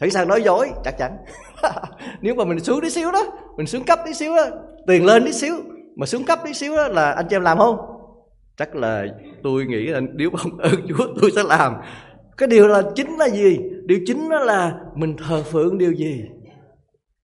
[0.00, 0.70] Sẵn sàng nói dối?
[0.84, 1.16] Chắc chắn.
[2.20, 3.22] Nếu mà mình xuống tí xíu đó
[3.56, 4.46] mình xuống cấp tí xíu đó
[4.86, 5.54] tiền lên tí xíu
[5.96, 7.89] mà xuống cấp tí xíu đó là anh chị em làm không?
[8.60, 9.06] Chắc là
[9.42, 11.72] tôi nghĩ là nếu không ơn Chúa, tôi sẽ làm.
[12.36, 13.58] Cái điều là chính là gì?
[13.84, 16.24] Điều chính đó là mình thờ phượng điều gì?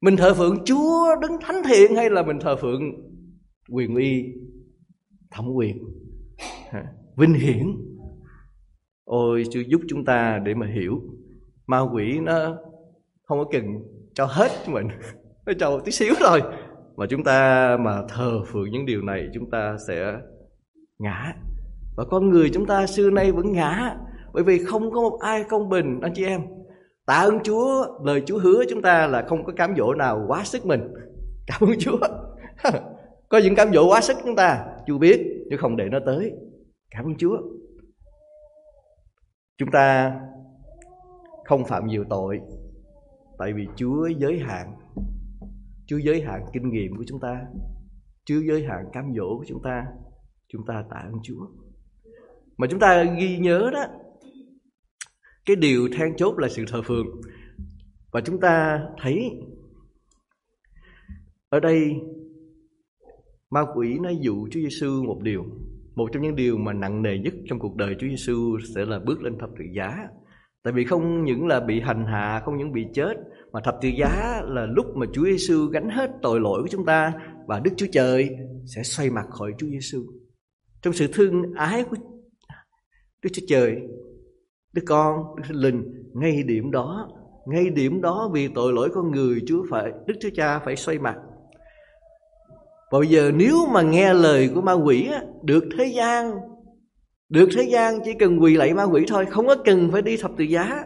[0.00, 2.82] Mình thờ phượng Chúa đứng thánh thiện hay là mình thờ phượng
[3.70, 4.24] quyền uy,
[5.30, 5.78] thẩm quyền?
[7.16, 7.66] Vinh hiển.
[9.04, 11.00] Ôi, Chúa giúp chúng ta để mà hiểu.
[11.66, 12.56] Ma quỷ nó
[13.24, 13.64] không có cần
[14.14, 14.88] cho hết mình.
[15.46, 16.42] Nó cho một tí xíu thôi.
[16.96, 20.16] Mà chúng ta mà thờ phượng những điều này, chúng ta sẽ
[20.98, 21.34] ngã.
[21.96, 23.96] Và con người chúng ta xưa nay vẫn ngã,
[24.32, 26.42] bởi vì không có một ai công bình, anh chị em.
[27.06, 30.44] Tạ ơn Chúa, lời Chúa hứa chúng ta là không có cám dỗ nào quá
[30.44, 30.80] sức mình.
[31.46, 31.98] Cảm ơn Chúa.
[33.28, 36.32] Có những cám dỗ quá sức chúng ta, Chúa biết, chứ không để nó tới.
[36.90, 37.38] Cảm ơn Chúa.
[39.58, 40.16] Chúng ta
[41.44, 42.40] không phạm nhiều tội,
[43.38, 44.74] tại vì Chúa giới hạn.
[45.86, 47.40] Chúa giới hạn kinh nghiệm của chúng ta.
[48.24, 49.86] Chúa giới hạn cám dỗ của chúng ta
[50.54, 51.46] chúng ta tạ ơn Chúa.
[52.56, 53.84] Mà chúng ta ghi nhớ đó,
[55.46, 57.06] cái điều then chốt là sự thờ phượng.
[58.12, 59.30] Và chúng ta thấy
[61.48, 61.92] ở đây
[63.50, 65.44] ma quỷ nó dụ Chúa Giêsu một điều,
[65.94, 68.98] một trong những điều mà nặng nề nhất trong cuộc đời Chúa Giêsu sẽ là
[68.98, 70.08] bước lên thập tự giá.
[70.62, 73.16] Tại vì không những là bị hành hạ, không những bị chết,
[73.52, 76.84] mà thập tự giá là lúc mà Chúa Giêsu gánh hết tội lỗi của chúng
[76.84, 77.12] ta
[77.46, 78.30] và Đức Chúa Trời
[78.66, 80.04] sẽ xoay mặt khỏi Chúa Giêsu
[80.84, 81.96] trong sự thương ái của
[83.22, 83.76] Đức Chúa Trời,
[84.72, 87.08] Đức Con, Đức Thánh Linh, ngay điểm đó,
[87.46, 90.98] ngay điểm đó vì tội lỗi con người Chúa phải Đức Chúa Cha phải xoay
[90.98, 91.16] mặt.
[92.90, 96.30] Và bây giờ nếu mà nghe lời của ma quỷ á, được thế gian
[97.28, 100.16] được thế gian chỉ cần quỳ lạy ma quỷ thôi Không có cần phải đi
[100.16, 100.84] thập tự giá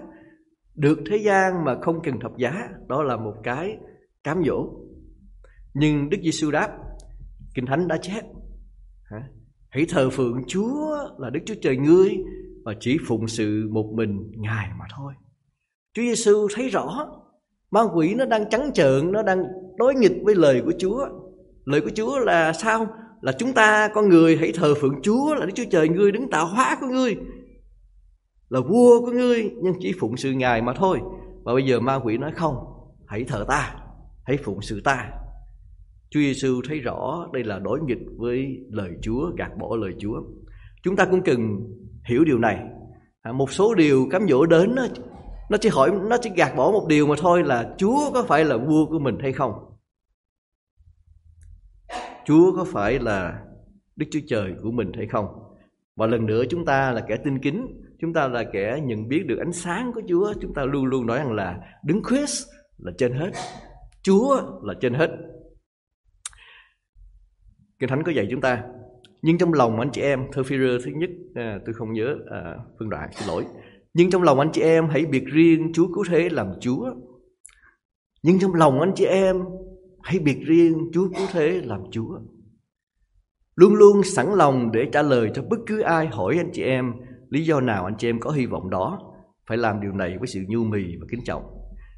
[0.75, 3.77] Được thế gian mà không cần thập giá Đó là một cái
[4.25, 4.69] cám dỗ
[5.75, 6.69] Nhưng Đức Giêsu đáp
[7.55, 8.25] Kinh Thánh đã chép
[9.71, 12.17] Hãy thờ phượng Chúa là Đức Chúa Trời ngươi
[12.65, 15.13] và chỉ phụng sự một mình Ngài mà thôi.
[15.95, 17.09] Chúa Giêsu thấy rõ
[17.71, 19.45] ma quỷ nó đang trắng trợn, nó đang
[19.77, 21.09] đối nghịch với lời của Chúa.
[21.65, 22.87] Lời của Chúa là sao?
[23.21, 26.31] Là chúng ta con người hãy thờ phượng Chúa là Đức Chúa Trời ngươi đứng
[26.31, 27.17] tạo hóa của ngươi.
[28.49, 31.01] Là vua của ngươi nhưng chỉ phụng sự Ngài mà thôi.
[31.45, 32.57] Và bây giờ ma quỷ nói không,
[33.07, 33.75] hãy thờ ta,
[34.25, 35.11] hãy phụng sự ta.
[36.11, 40.23] Chúa Giêsu thấy rõ đây là đối nghịch với lời Chúa, gạt bỏ lời Chúa.
[40.83, 41.39] Chúng ta cũng cần
[42.09, 42.59] hiểu điều này.
[43.23, 44.87] À, một số điều cám dỗ đến nó,
[45.51, 48.45] nó chỉ hỏi nó chỉ gạt bỏ một điều mà thôi là Chúa có phải
[48.45, 49.53] là vua của mình hay không?
[52.25, 53.43] Chúa có phải là
[53.97, 55.27] Đức Chúa Trời của mình hay không?
[55.97, 57.67] Và lần nữa chúng ta là kẻ tin kính,
[58.01, 61.07] chúng ta là kẻ nhận biết được ánh sáng của Chúa, chúng ta luôn luôn
[61.07, 62.47] nói rằng là đứng Christ
[62.79, 63.31] là trên hết.
[64.03, 65.11] Chúa là trên hết
[67.79, 68.65] Kinh Thánh có dạy chúng ta.
[69.23, 72.17] Nhưng trong lòng anh chị em Thơ phi rơ thứ nhất à, Tôi không nhớ
[72.31, 73.45] à, phương đoạn xin lỗi.
[73.95, 76.95] Nhưng trong lòng anh chị em hãy biệt riêng Chúa cứu thế làm Chúa.
[78.23, 79.37] Nhưng trong lòng anh chị em
[80.03, 82.19] Hãy biệt riêng Chúa cứu thế làm Chúa.
[83.57, 86.93] Luôn luôn sẵn lòng để trả lời cho bất cứ ai hỏi anh chị em
[87.31, 89.01] Lý do nào anh chị em có hy vọng đó.
[89.49, 91.43] Phải làm điều này với sự nhu mì và kính trọng.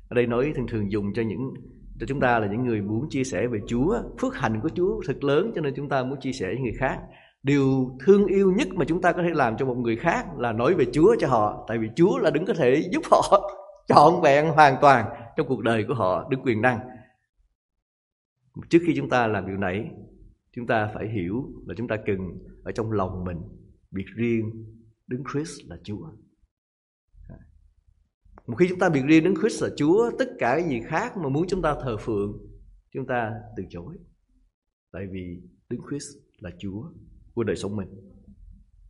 [0.08, 1.54] Ở đây nói thường thường dùng cho những
[2.00, 5.02] cho chúng ta là những người muốn chia sẻ về Chúa, phước hạnh của Chúa
[5.06, 6.98] thật lớn, cho nên chúng ta muốn chia sẻ với người khác.
[7.42, 10.52] Điều thương yêu nhất mà chúng ta có thể làm cho một người khác là
[10.52, 13.50] nói về Chúa cho họ, tại vì Chúa là đứng có thể giúp họ
[13.88, 16.78] trọn vẹn, hoàn toàn trong cuộc đời của họ đứng quyền năng.
[18.68, 19.90] Trước khi chúng ta làm điều này,
[20.52, 22.18] chúng ta phải hiểu là chúng ta cần
[22.64, 23.38] ở trong lòng mình
[23.90, 24.50] biệt riêng
[25.06, 26.06] đứng Christ là Chúa
[28.46, 31.16] một khi chúng ta biệt riêng đến Christ là Chúa, tất cả cái gì khác
[31.16, 32.38] mà muốn chúng ta thờ phượng,
[32.94, 33.94] chúng ta từ chối.
[34.92, 36.82] Tại vì Đức Christ là Chúa
[37.34, 37.88] của đời sống mình.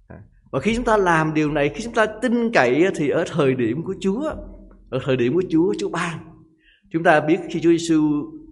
[0.08, 3.24] À, và khi chúng ta làm điều này, khi chúng ta tin cậy thì ở
[3.28, 4.22] thời điểm của Chúa,
[4.90, 6.18] ở thời điểm của Chúa Chúa ban.
[6.92, 8.02] Chúng ta biết khi Chúa Giêsu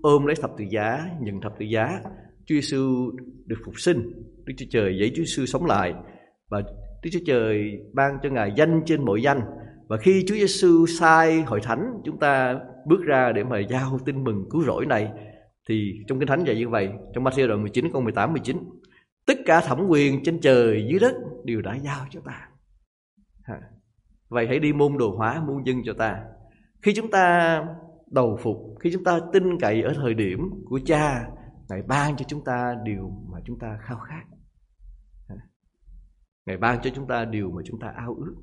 [0.02, 2.00] ôm lấy thập tự giá, nhận thập tự giá,
[2.46, 3.10] Chúa Giêsu
[3.46, 4.12] được phục sinh,
[4.44, 5.94] Đức Chúa Trời dạy Chúa Giêsu sống lại
[6.48, 6.62] và
[7.02, 9.40] Đức Chúa Trời ban cho Ngài danh trên mọi danh
[9.88, 14.24] và khi Chúa Giêsu sai hội thánh, chúng ta bước ra để mà giao tin
[14.24, 15.12] mừng cứu rỗi này,
[15.68, 18.56] thì trong kinh thánh dạy như vậy, trong Matthew đoạn 19 câu 18 19
[19.26, 22.48] tất cả thẩm quyền trên trời, dưới đất đều đã giao cho ta.
[24.28, 26.24] Vậy hãy đi môn đồ hóa muôn dân cho ta.
[26.82, 27.64] Khi chúng ta
[28.10, 31.28] đầu phục, khi chúng ta tin cậy ở thời điểm của cha,
[31.68, 34.24] ngài ban cho chúng ta điều mà chúng ta khao khát.
[36.46, 38.34] Ngài ban cho chúng ta điều mà chúng ta ao ước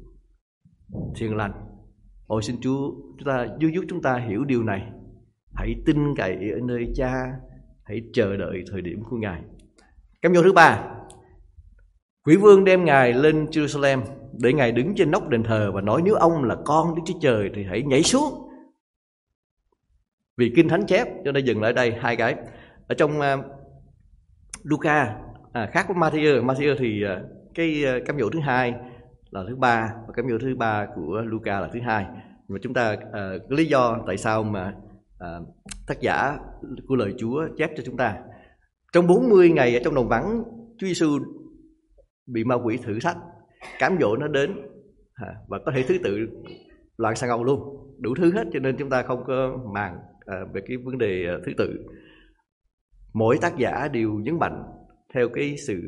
[1.16, 1.52] thiền lành.
[2.28, 4.82] Ôi xin chúa chúng ta giúp giúp chúng ta hiểu điều này.
[5.54, 7.12] Hãy tin cậy ở nơi cha
[7.84, 9.42] hãy chờ đợi thời điểm của ngài.
[10.22, 10.84] Cám dỗ thứ ba.
[12.24, 14.02] Quỷ vương đem ngài lên jerusalem
[14.34, 17.20] để ngài đứng trên nóc đền thờ và nói nếu ông là con đức chúa
[17.22, 18.50] trời thì hãy nhảy xuống.
[20.38, 22.36] Vì kinh thánh chép cho nên dừng lại đây hai cái.
[22.88, 23.46] Ở trong uh,
[24.64, 25.16] Luca
[25.54, 27.10] à, khác với Matthew Matthew thì uh,
[27.56, 28.74] cái uh, cám dỗ thứ hai
[29.36, 32.06] là thứ ba và cảm dỗ thứ ba của Luca là thứ hai.
[32.48, 34.74] Mà chúng ta uh, lý do tại sao mà
[35.16, 35.48] uh,
[35.88, 36.38] tác giả
[36.88, 38.18] của lời Chúa chép cho chúng ta.
[38.94, 40.44] Trong 40 ngày ở trong đồng vắng
[40.78, 41.20] Chúa Giêsu
[42.28, 43.18] bị ma quỷ thử thách
[43.80, 44.56] cám dỗ nó đến
[45.48, 46.28] và có thể thứ tự
[46.98, 47.60] loạn sang ông luôn.
[48.00, 51.26] Đủ thứ hết cho nên chúng ta không có màng ờ, về cái vấn đề
[51.46, 51.86] thứ tự.
[53.14, 54.64] Mỗi tác giả đều nhấn mạnh
[55.14, 55.82] theo cái sự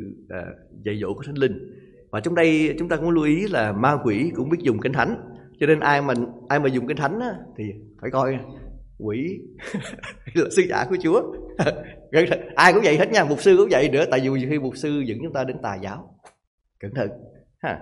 [0.85, 3.97] dạy dỗ của thánh linh và trong đây chúng ta cũng lưu ý là ma
[4.03, 5.15] quỷ cũng biết dùng kinh thánh.
[5.59, 6.13] Cho nên ai mà
[6.49, 7.63] ai mà dùng kinh thánh á, thì
[8.01, 8.37] phải coi
[8.97, 9.39] quỷ
[10.33, 11.21] là sư giả của chúa.
[12.55, 13.89] Ai cũng vậy hết nha mục sư cũng vậy.
[13.89, 16.15] Nữa tại vì khi mục sư dẫn chúng ta đến tà giáo.
[16.79, 17.09] Cẩn thận
[17.61, 17.79] ha.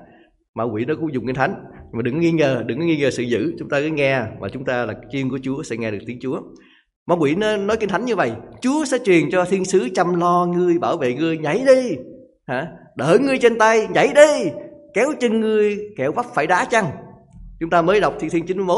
[0.54, 1.56] Ma quỷ nó cũng dùng kinh thánh.
[1.92, 3.54] Mà đừng nghi ngờ đừng nghi ngờ sự dữ.
[3.60, 6.20] Chúng ta cứ nghe và chúng ta là chiên của chúa sẽ nghe được tiếng
[6.22, 6.42] chúa.
[7.06, 10.16] Ma quỷ nó nói kinh thánh như vậy chúa sẽ truyền cho thiên sứ chăm
[10.20, 11.38] lo ngươi bảo vệ ngươi.
[11.38, 11.98] Nhảy đi
[12.48, 12.68] hả?
[12.96, 14.52] Đỡ ngươi trên tay nhảy đi.
[14.94, 16.86] Kéo chân ngươi kẹo vấp phải đá chăng?
[17.60, 18.78] Chúng ta mới đọc thi thiên 91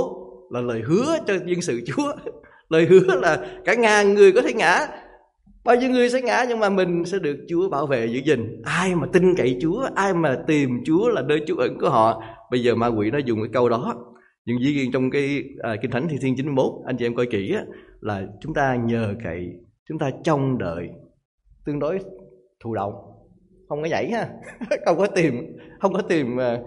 [0.51, 2.13] là lời hứa cho dân sự chúa.
[2.69, 4.87] Lời hứa là cả ngàn người có thể ngã.
[5.65, 8.61] Bao nhiêu người sẽ ngã nhưng mà mình sẽ được Chúa bảo vệ giữ gìn.
[8.65, 12.23] Ai mà tin cậy Chúa ai mà tìm Chúa là nơi Chúa ẩn của họ.
[12.51, 13.95] Bây giờ ma quỷ nó dùng cái câu đó.
[14.45, 17.25] Nhưng dĩ nhiên trong cái à, kinh thánh thi thiên 91 anh chị em coi
[17.25, 17.61] kỹ á,
[18.01, 19.49] là chúng ta nhờ cậy
[19.89, 20.89] chúng ta trông đợi
[21.65, 21.99] tương đối
[22.63, 22.93] thụ động
[23.69, 24.29] không có nhảy ha.
[24.85, 26.63] Không có tìm không có tìm ờ,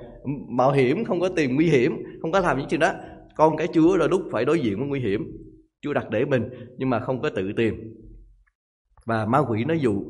[0.48, 2.92] mạo hiểm không có tìm nguy hiểm không có làm những chuyện đó.
[3.36, 5.32] Con cái chúa đôi lúc phải đối diện với nguy hiểm.
[5.80, 7.74] Chúa đặt để mình nhưng mà không có tự tìm.
[9.06, 10.04] Và ma quỷ nó dụ.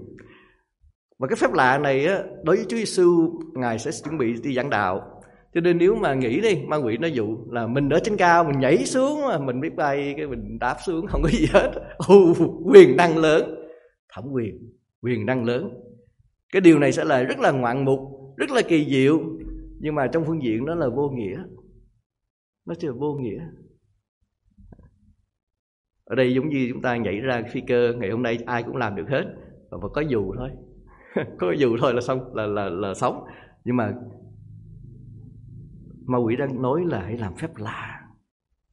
[1.18, 4.54] Và cái phép lạ này á, đối với Chúa Giêsu ngài sẽ chuẩn bị đi
[4.54, 5.20] giảng đạo.
[5.54, 8.44] Cho nên nếu mà nghĩ đi ma quỷ nó dụ là mình ở trên cao
[8.44, 11.70] mình nhảy xuống mà mình biết bay cái mình đáp xuống không có gì hết.
[11.96, 13.54] Ồ, quyền năng lớn.
[14.14, 14.72] Thẩm quyền
[15.02, 15.70] quyền năng lớn
[16.52, 18.00] cái điều này sẽ là rất là ngoạn mục,
[18.36, 19.20] rất là kỳ diệu.
[19.80, 21.42] Nhưng mà trong phương diện nó là vô nghĩa.
[22.66, 23.40] Nó chưa vô nghĩa.
[26.04, 28.76] Ở đây giống như chúng ta nhảy ra phi cơ, ngày hôm nay ai cũng
[28.76, 29.24] làm được hết.
[29.70, 30.50] Và có dù thôi.
[31.38, 33.24] Có dù thôi là xong, là là là sống.
[33.64, 33.94] Nhưng mà
[36.06, 38.00] ma quỷ đang nói là hãy làm phép lạ.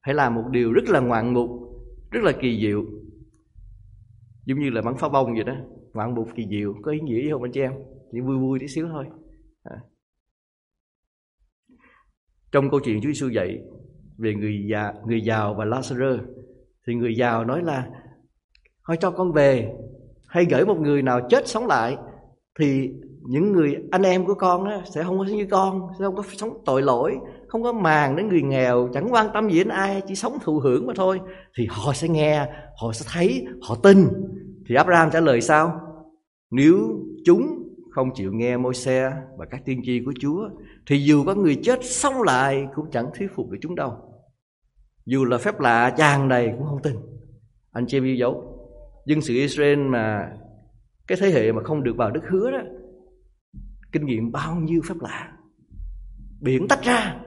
[0.02, 1.50] Hãy làm một điều rất là ngoạn mục,
[2.12, 2.86] rất là kỳ diệu.
[4.46, 5.56] Giống như là bắn pháo bông vậy đó
[5.94, 7.74] ngoạn mục kỳ diệu có ý nghĩa gì không anh chị em?
[8.12, 9.06] Chỉ vui vui tí xíu thôi.
[9.64, 9.78] À.
[12.52, 13.58] trong câu chuyện Chúa Giêsu dạy
[14.18, 16.20] về người già người giàu và Lazarus
[16.88, 17.90] thì người giàu nói là
[18.88, 19.74] thôi cho con về
[20.28, 21.98] hay gửi một người nào chết sống lại
[22.60, 22.90] thì
[23.22, 26.24] những người anh em của con á, sẽ không có như con sẽ không có
[26.38, 30.02] sống tội lỗi không có màng đến người nghèo chẳng quan tâm gì đến ai
[30.08, 31.20] chỉ sống thụ hưởng mà thôi.
[31.58, 32.46] Thì họ sẽ nghe
[32.82, 34.08] họ sẽ thấy họ tin
[34.68, 35.82] thì Abraham trả lời sao?
[36.52, 40.50] Nếu chúng không chịu nghe môi xe và các tiên tri của Chúa,
[40.88, 43.94] thì dù có người chết sống lại cũng chẳng thuyết phục được chúng đâu.
[45.06, 46.96] Dù là phép lạ chàng này cũng không tin.
[47.72, 48.54] Anh chị em yêu dấu.
[49.06, 50.32] Dân sự Israel mà
[51.08, 52.62] cái thế hệ mà không được vào đất hứa đó,
[53.92, 55.38] kinh nghiệm bao nhiêu phép lạ.
[56.42, 57.20] Biển tách ra.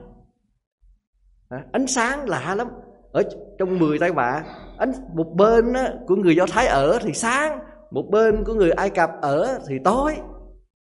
[1.73, 2.69] Ánh sáng lạ lắm
[3.13, 3.23] ở
[3.59, 4.45] trong 10 tay bạ
[4.79, 7.59] ánh một bên á, của người do thái ở thì sáng
[7.91, 10.17] một bên của người ai cập ở thì tối.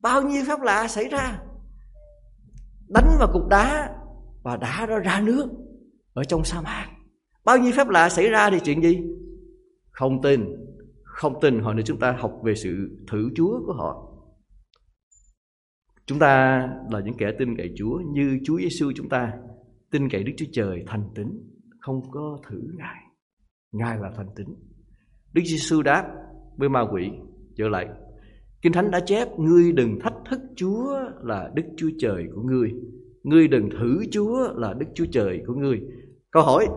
[0.02, 1.40] Bao nhiêu phép lạ xảy ra?
[2.88, 3.90] Đánh vào cục đá
[4.44, 5.50] và đá đó ra nước
[6.14, 6.88] ở trong sa mạc.
[7.46, 9.02] Bao nhiêu phép lạ xảy ra thì chuyện gì?
[9.92, 10.62] Không tin
[11.12, 14.08] không tin họ nữa chúng ta học về sự thử chúa của họ.
[16.06, 16.60] Chúng ta
[16.92, 19.34] là những kẻ tin cậy chúa như chúa giêsu chúng ta
[19.92, 21.28] tin cậy đức chúa trời thành tín
[21.82, 23.04] không có thử ngài.
[23.72, 24.48] Ngài là thành tín.
[25.34, 26.06] Đức giêsu đáp
[26.58, 27.12] với ma quỷ
[27.56, 27.88] trở lại
[28.62, 32.72] kinh thánh đã chép ngươi đừng thách thức chúa là đức chúa trời của ngươi.
[33.24, 35.82] Ngươi đừng thử chúa là đức chúa trời của ngươi.
[36.32, 36.68] Câu hỏi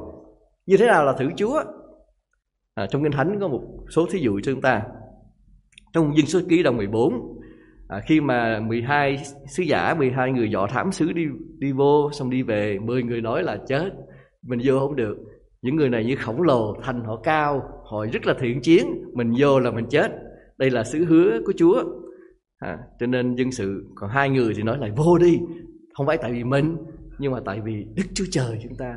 [0.66, 1.62] như thế nào là thử Chúa?
[2.74, 4.82] À, trong Kinh Thánh có một số thí dụ cho chúng ta.
[5.92, 7.38] Trong Dân số ký đồng 14,
[7.88, 9.16] à, khi mà 12
[9.48, 11.24] sứ giả 12 người dọ thám sứ đi
[11.58, 13.90] đi vô xong đi về 10 người nói là chết
[14.46, 15.16] mình vô không được.
[15.62, 18.87] Những người này như khổng lồ thành họ cao họ rất là thiện chiến.
[19.14, 20.12] Mình vô là mình chết.
[20.59, 21.85] Đây là sứ hứa của chúa.
[22.59, 25.38] À, cho nên dân sự còn hai người thì nói lại vô đi.
[25.94, 26.76] Không phải tại vì mình
[27.18, 28.94] nhưng mà tại vì đức chúa trời chúng ta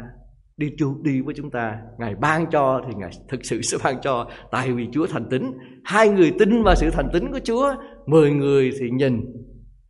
[0.58, 1.78] đi chu đi với chúng ta.
[2.00, 5.44] Ngài ban cho thì ngài thực sự sẽ ban cho tại vì chúa thành tín.
[5.84, 7.74] Hai người tin vào sự thành tín của chúa
[8.06, 9.26] mười người thì nhìn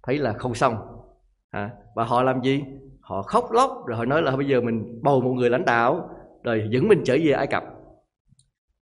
[0.03, 0.75] thấy là không xong.
[1.51, 2.63] À, và họ làm gì?
[3.07, 6.09] Họ khóc lóc rồi họ nói là bây giờ mình bầu một người lãnh đạo
[6.43, 7.63] rồi dẫn mình trở về ai cập.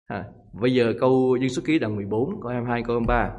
[0.06, 0.26] À,
[0.62, 3.36] bây giờ câu dân số ký đoạn 14 câu 22 câu 23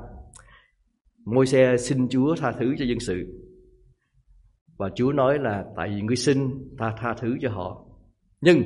[1.26, 3.26] môi xe xin chúa tha thứ cho dân sự.
[4.78, 7.84] Và chúa nói là tại vì ngươi xin ta tha thứ cho họ.
[8.40, 8.62] Nhưng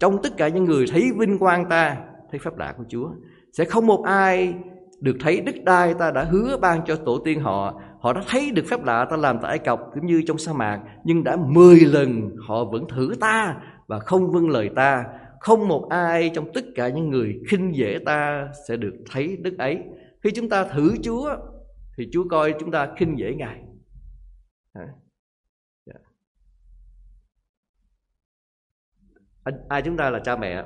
[0.00, 1.96] trong tất cả những người thấy vinh quang ta
[2.30, 3.10] thấy phép lạ của chúa
[3.52, 4.54] sẽ không một ai
[5.00, 8.50] được thấy đất đai ta đã hứa ban cho tổ tiên họ họ đã thấy
[8.50, 11.36] được phép lạ ta làm tại ai cập cũng như trong sa mạc, nhưng đã
[11.36, 15.04] mười lần họ vẫn thử ta và không vâng lời ta.
[15.40, 19.58] Không một ai trong tất cả những người khinh dễ ta sẽ được thấy đức
[19.58, 19.78] ấy.
[20.22, 21.36] Khi chúng ta thử chúa,
[21.96, 23.60] thì chúa coi chúng ta khinh dễ ngài.
[24.72, 24.88] À,
[25.86, 25.94] dạ.
[29.68, 30.64] Ai chúng ta là cha mẹ,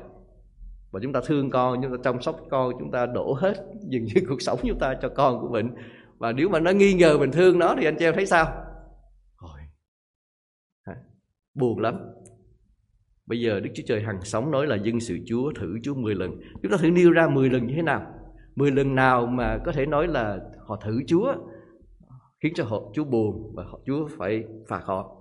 [0.90, 3.54] và chúng ta thương con, chúng ta chăm sóc con, chúng ta đổ hết
[3.88, 5.70] dường như cuộc sống chúng ta cho con của mình
[6.18, 8.46] và nếu mà nó nghi ngờ mình thương nó thì anh chị em thấy sao?
[9.42, 10.96] Rồi.
[11.54, 11.94] buồn lắm.
[13.26, 16.14] Bây giờ đức chúa trời hằng sống nói là dân sự chúa thử chúa 10
[16.14, 16.30] lần.
[16.62, 18.06] Chúng ta thử nêu ra 10 lần như thế nào?
[18.56, 21.34] 10 lần nào mà có thể nói là họ thử chúa
[22.42, 25.16] khiến cho họ chúa buồn và họ, chúa phải phạt họ.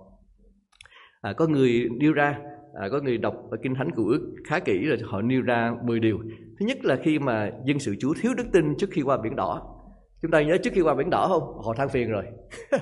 [1.20, 2.38] À, có người nêu ra
[2.74, 5.74] à, có người đọc ở kinh thánh cựu ước khá kỹ rồi họ nêu ra
[5.84, 6.18] 10 điều.
[6.60, 9.36] Thứ nhất là khi mà dân sự chúa thiếu đức tin trước khi qua biển
[9.36, 9.77] đỏ
[10.22, 11.58] chúng ta nhớ trước khi qua biển đỏ không?
[11.64, 12.24] Họ than phiền rồi.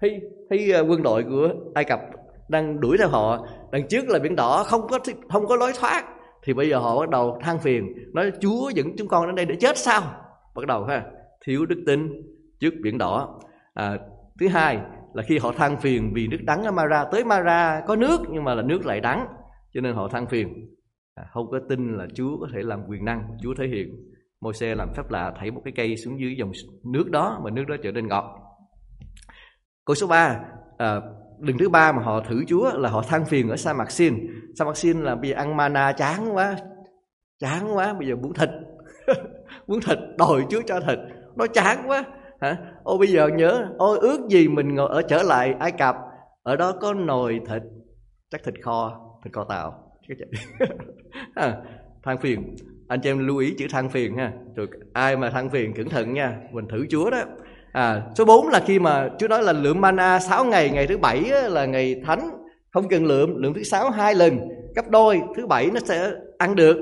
[0.00, 2.00] Thấy thấy ờ, quân đội của ai cập
[2.48, 6.04] đang đuổi theo họ đằng trước là biển đỏ không có không có lối thoát
[6.44, 9.46] thì bây giờ họ bắt đầu than phiền nói chúa dẫn chúng con đến đây
[9.46, 10.02] để chết sao?
[10.54, 11.02] Bắt đầu ha
[11.46, 12.22] thiếu đức tin
[12.60, 13.40] trước biển đỏ.
[13.74, 13.98] À,
[14.40, 14.78] thứ hai
[15.14, 18.44] là khi họ than phiền vì nước đắng ở Mara tới Mara có nước nhưng
[18.44, 19.26] mà là nước lại đắng
[19.74, 20.76] cho nên họ than phiền.
[21.14, 23.88] À, không có tin là Chúa có thể làm quyền năng Chúa thể hiện
[24.40, 26.52] môi xe làm phép lạ thảy một cái cây xuống dưới dòng
[26.84, 28.38] nước đó mà nước đó trở nên ngọt.
[29.84, 30.40] Câu số 3
[30.78, 31.00] à,
[31.40, 34.14] lần thứ ba mà họ thử Chúa là họ than phiền ở sa mạc Sin.
[34.58, 36.56] sa mạc Sin là bây giờ ăn mana chán quá
[37.38, 38.48] chán quá bây giờ muốn thịt
[39.66, 40.98] muốn thịt đòi Chúa cho thịt
[41.36, 42.04] nó chán quá
[42.40, 42.56] hả?
[42.84, 45.96] Ô bây giờ nhớ ôi ước gì mình ngồi ở trở lại ai cập
[46.42, 47.62] ở đó có nồi thịt
[48.30, 49.92] chắc thịt kho thịt kho tàu.
[51.34, 51.56] À,
[52.02, 52.56] than phiền
[52.88, 54.32] anh chị em lưu ý chữ than phiền ha.
[54.56, 57.22] Rồi ai mà than phiền cẩn thận nha, mình thử chúa đó.
[57.72, 60.98] À số 4 là khi mà chúa nói là lượng mana 6 ngày ngày thứ
[60.98, 62.30] bảy là ngày thánh,
[62.70, 64.38] không cần lượng lượng thứ sáu hai lần.
[64.76, 66.76] Gấp đôi, thứ bảy nó sẽ ăn được.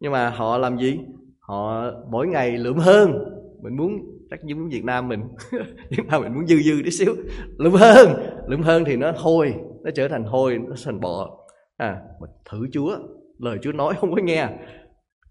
[0.00, 0.98] Nhưng mà họ làm gì?
[1.40, 3.24] Họ mỗi ngày lượng hơn.
[3.62, 3.92] Mình muốn,
[4.30, 5.20] chắc như Việt Nam mình.
[5.90, 7.14] Việt Nam mình muốn dư dư tí xíu.
[7.58, 8.08] Lượm hơn.
[8.48, 11.30] Lượm hơn thì nó hôi, nó trở thành hôi, nó thành bọ.
[11.76, 12.96] À mình thử Chúa.
[13.38, 14.48] Lời Chúa nói không có nghe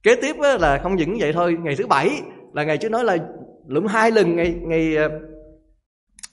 [0.03, 2.21] kế tiếp là không những vậy thôi ngày thứ bảy
[2.53, 3.17] là ngày Chúa nói là
[3.67, 5.09] lượm hai lần ngày ngày ờ,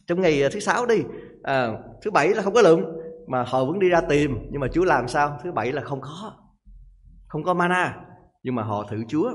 [0.06, 1.02] trong ngày ờ, thứ sáu đi
[1.42, 2.80] à, thứ bảy là không có lượm
[3.26, 6.00] mà họ vẫn đi ra tìm nhưng mà Chúa làm sao thứ bảy là không
[6.00, 6.32] có
[7.26, 7.96] không có mana
[8.42, 9.34] nhưng mà họ thử Chúa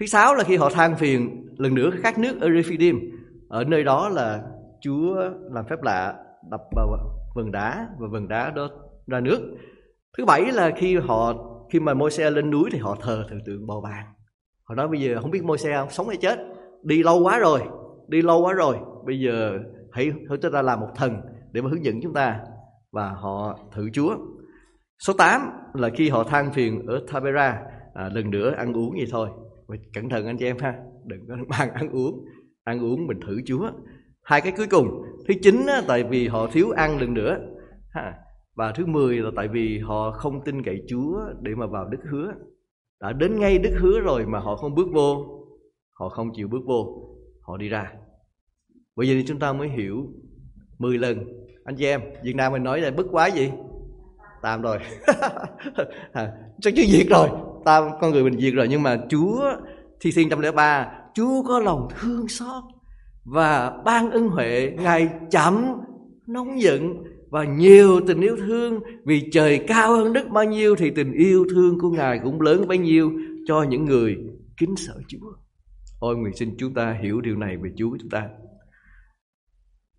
[0.00, 3.00] Thứ sáu là khi họ than phiền lần nữa khát nước ở Rephidim.
[3.48, 4.42] Ở nơi đó là
[4.80, 5.16] Chúa
[5.52, 6.14] làm phép lạ
[6.50, 6.88] đập vào
[7.34, 8.68] vần đá và vần đá đó
[9.06, 9.40] ra nước.
[10.18, 11.34] Thứ bảy là khi họ
[11.70, 14.04] khi mà môi xe lên núi thì họ thờ thần tượng bò bàn
[14.70, 15.90] Họ nói bây giờ không biết môi xe không?
[15.90, 16.38] Sống hay chết,
[16.82, 17.60] đi lâu quá rồi,
[18.08, 18.76] đi lâu quá rồi.
[19.06, 19.58] Bây giờ
[19.92, 21.20] hãy hãy cho ta làm một thần
[21.52, 22.40] để mà hướng dẫn chúng ta.
[22.92, 24.16] Và họ thử Chúa.
[25.06, 25.40] Số 8
[25.74, 27.62] là khi họ than phiền ở Tabera
[27.94, 29.28] à, lần nữa ăn uống vậy thôi.
[29.94, 30.74] Cẩn thận anh chị em ha
[31.06, 32.24] đừng có mang ăn uống.
[32.64, 33.70] Ăn uống mình thử chúa.
[34.22, 34.88] Hai cái cuối cùng.
[35.28, 37.38] Thứ chín á, tại vì họ thiếu ăn lần nữa.
[37.90, 38.14] Ha
[38.60, 41.98] và thứ mười là tại vì họ không tin cậy chúa để mà vào đức
[42.10, 42.32] hứa.
[43.00, 45.26] Đã đến ngay đức hứa rồi mà họ không bước vô
[45.92, 47.08] họ không chịu bước vô
[47.40, 47.92] họ đi ra.
[48.96, 50.06] Bây giờ thì chúng ta mới hiểu
[50.78, 51.18] 10 lần.
[51.64, 53.50] Anh chị em việt nam mình nói là bất quá gì?
[54.42, 54.78] Tam rồi.
[56.12, 57.28] À, chắc chưa diệt rồi.
[57.64, 58.66] Ta con người mình diệt rồi.
[58.70, 59.52] Nhưng mà Chúa
[60.00, 62.64] thi thiên trăm lẻ ba Chúa có lòng thương xót
[63.24, 65.80] và ban ân huệ ngài chậm
[66.26, 70.90] nóng giận và nhiều tình yêu thương, vì trời cao hơn đất bao nhiêu thì
[70.90, 73.12] tình yêu thương của ngài cũng lớn bấy nhiêu
[73.46, 74.16] cho những người
[74.56, 75.32] kính sợ Chúa.
[76.00, 78.28] Ôi, nguyện xin chúng ta hiểu điều này về Chúa chúng ta.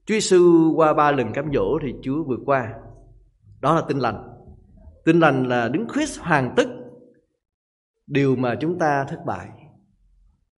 [0.05, 2.73] Chúa Giêsu qua ba lần cám dỗ thì Chúa vượt qua.
[3.61, 4.27] Đó là tin lành.
[5.05, 6.67] Tin lành là đứng Christ hoàn tất
[8.07, 9.49] điều mà chúng ta thất bại.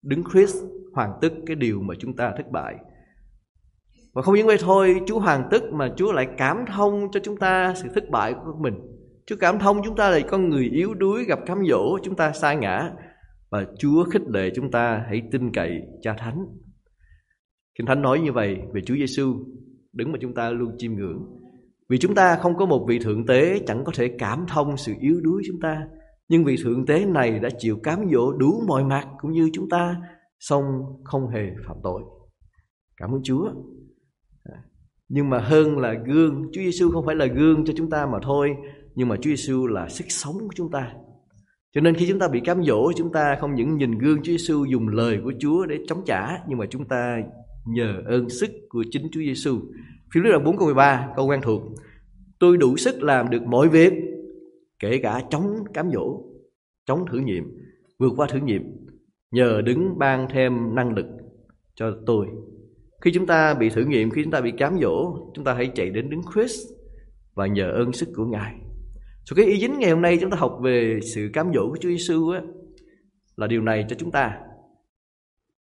[0.01, 0.55] Đứng Christ
[0.93, 2.75] hoàn tất cái điều mà chúng ta thất bại.
[4.13, 7.37] Và không những vậy thôi, Chúa hoàn tất mà Chúa lại cảm thông cho chúng
[7.37, 8.73] ta sự thất bại của mình.
[9.25, 12.31] Chúa cảm thông chúng ta là con người yếu đuối gặp cám dỗ, chúng ta
[12.31, 12.91] sa ngã.
[13.51, 16.45] Và Chúa khích lệ chúng ta hãy tin cậy cha thánh.
[17.77, 19.35] Kinh Thánh nói như vậy về Chúa Giêsu,
[19.93, 21.25] đứng mà chúng ta luôn chiêm ngưỡng.
[21.89, 24.93] Vì chúng ta không có một vị thượng tế chẳng có thể cảm thông sự
[24.99, 25.87] yếu đuối chúng ta.
[26.29, 29.69] Nhưng vị thượng tế này đã chịu cám dỗ đủ mọi mặt cũng như chúng
[29.69, 29.95] ta,
[30.39, 30.63] song
[31.03, 32.01] không hề phạm tội.
[32.97, 33.51] Cảm ơn Chúa.
[35.09, 38.19] Nhưng mà hơn là gương, Chúa Giêsu không phải là gương cho chúng ta mà
[38.21, 38.55] thôi,
[38.95, 40.93] nhưng mà Chúa Giêsu là sức sống của chúng ta.
[41.73, 44.31] Cho nên khi chúng ta bị cám dỗ, chúng ta không những nhìn gương Chúa
[44.31, 47.21] Giêsu dùng lời của Chúa để chống trả, nhưng mà chúng ta
[47.65, 49.59] nhờ ơn sức của chính Chúa Giêsu.
[50.13, 51.63] Phiếu đoạn 4 câu 13 câu quen thuộc.
[52.39, 53.93] Tôi đủ sức làm được mọi việc,
[54.79, 56.21] kể cả chống cám dỗ,
[56.85, 57.43] chống thử nghiệm,
[57.99, 58.63] vượt qua thử nghiệm,
[59.31, 61.05] nhờ đứng ban thêm năng lực
[61.75, 62.27] cho tôi.
[63.03, 65.71] Khi chúng ta bị thử nghiệm, khi chúng ta bị cám dỗ, chúng ta hãy
[65.75, 66.67] chạy đến đứng Christ
[67.33, 68.55] và nhờ ơn sức của Ngài.
[69.25, 71.77] Số cái ý dính ngày hôm nay chúng ta học về sự cám dỗ của
[71.81, 72.41] Chúa Giêsu á
[73.35, 74.39] là điều này cho chúng ta.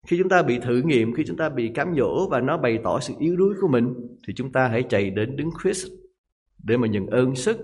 [0.06, 2.78] Khi chúng ta bị thử nghiệm, khi chúng ta bị cám dỗ và nó bày
[2.84, 3.94] tỏ sự yếu đuối của mình
[4.26, 5.86] thì chúng ta hãy chạy đến đứng Christ
[6.64, 7.58] để mà nhận ơn sức,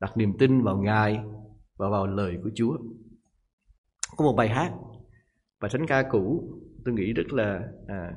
[0.00, 1.20] đặt niềm tin vào Ngài
[1.76, 2.76] và vào lời của Chúa.
[4.16, 4.72] Có một bài hát,
[5.60, 6.54] bài thánh ca cũ,
[6.84, 8.14] tôi nghĩ rất là à,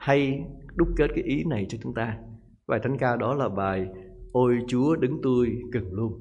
[0.00, 0.44] hay
[0.76, 2.16] đúc kết cái ý này cho chúng ta.
[2.66, 3.86] Bài thánh ca đó là bài
[4.32, 6.12] Ôi Chúa đứng tôi cần luôn.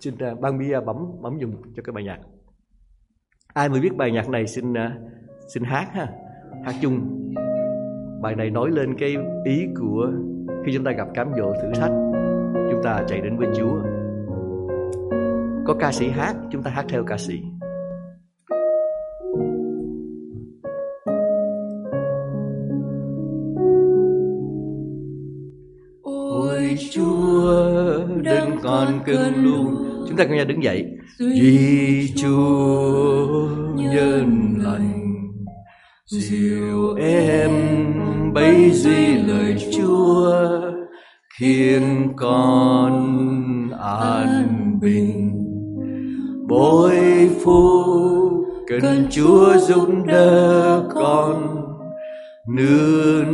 [0.00, 2.18] Xin uh, ban bia bấm bấm dùng cho cái bài nhạc.
[3.54, 4.76] Ai mới biết bài nhạc này xin uh,
[5.54, 6.08] xin hát ha,
[6.64, 7.22] hát chung.
[8.22, 10.12] Bài này nói lên cái ý của
[10.66, 11.92] khi chúng ta gặp cám dỗ thử thách,
[12.70, 13.82] chúng ta chạy đến với Chúa.
[15.66, 17.42] Có ca sĩ hát, chúng ta hát theo ca sĩ.
[28.86, 29.74] Còn cơn luôn.
[30.08, 30.84] Chúng ta cùng nhau đứng dậy.
[31.18, 35.02] Vì Chúa nhân lành
[36.06, 37.50] dìu em
[38.34, 40.60] bấy duy lời Chúa
[41.38, 42.92] khiến con
[43.80, 45.32] an bình
[46.48, 46.94] bội
[47.44, 51.56] phúc cần Chúa giúp đỡ con
[52.48, 53.26] nương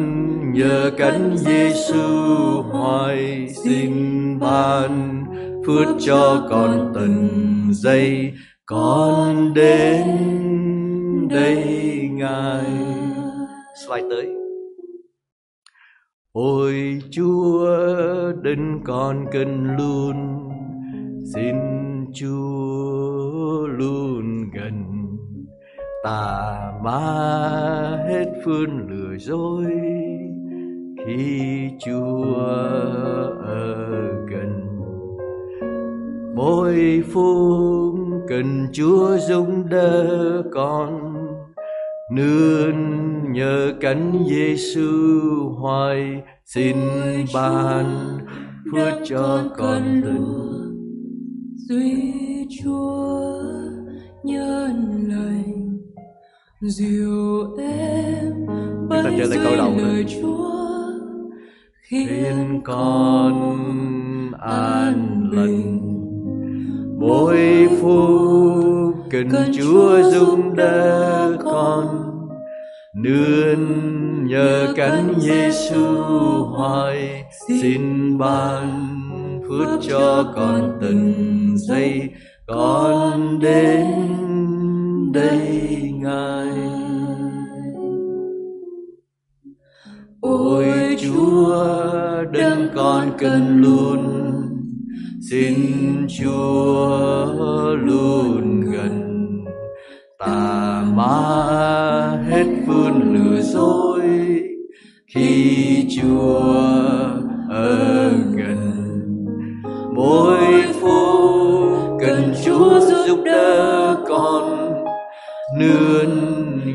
[0.52, 3.92] nhờ cánh Giêsu hoài xin
[4.40, 5.21] ban
[5.66, 7.28] phước cho con từng
[7.70, 8.32] giây.
[8.66, 10.06] Con đến
[11.30, 11.64] đây,
[12.12, 12.66] ngài.
[13.86, 14.28] Slide tới.
[16.32, 17.66] Ôi chúa
[18.42, 20.48] đến con cần luôn.
[21.34, 21.56] Xin
[22.14, 24.84] chúa luôn gần.
[26.04, 27.00] Tà ma
[28.08, 29.66] hết phương lừa dối.
[31.06, 32.34] Khi chúa
[33.44, 33.76] ở
[34.30, 34.51] gần
[36.42, 37.94] mỗi phút
[38.28, 41.14] cần chúa giúp đỡ con.
[42.12, 44.90] Nương nhờ cánh Giêsu
[45.58, 46.76] hoài xin
[47.34, 48.18] ban
[48.72, 50.26] phước cho con tình
[51.56, 52.12] duy
[52.62, 53.42] Chúa
[54.24, 55.78] nhân lành
[56.60, 58.46] dìu em
[58.90, 60.50] ta trở lại câu đầu lời Chúa
[61.82, 63.62] khiến con
[64.40, 65.81] an lành
[67.02, 69.28] mỗi phút cần
[69.58, 71.86] Chúa giúp đỡ con.
[72.96, 75.84] nương nhờ cánh Giêsu
[76.44, 78.88] hoài xin ban
[79.48, 81.14] phước cho con từng
[81.56, 82.10] giây.
[82.46, 83.86] con đến
[85.12, 86.48] đây ngài.
[90.20, 90.66] Ôi
[90.98, 91.64] Chúa
[92.32, 94.31] đừng còn cần luôn
[95.32, 97.26] xin Chúa
[97.74, 99.28] luôn gần.
[100.18, 101.14] Tà ma
[102.30, 104.02] hết phương lừa dối
[105.14, 106.40] khi Chúa
[107.50, 108.58] ở gần.
[109.94, 114.74] Mỗi phút cần Chúa giúp đỡ con.
[115.58, 116.10] Nương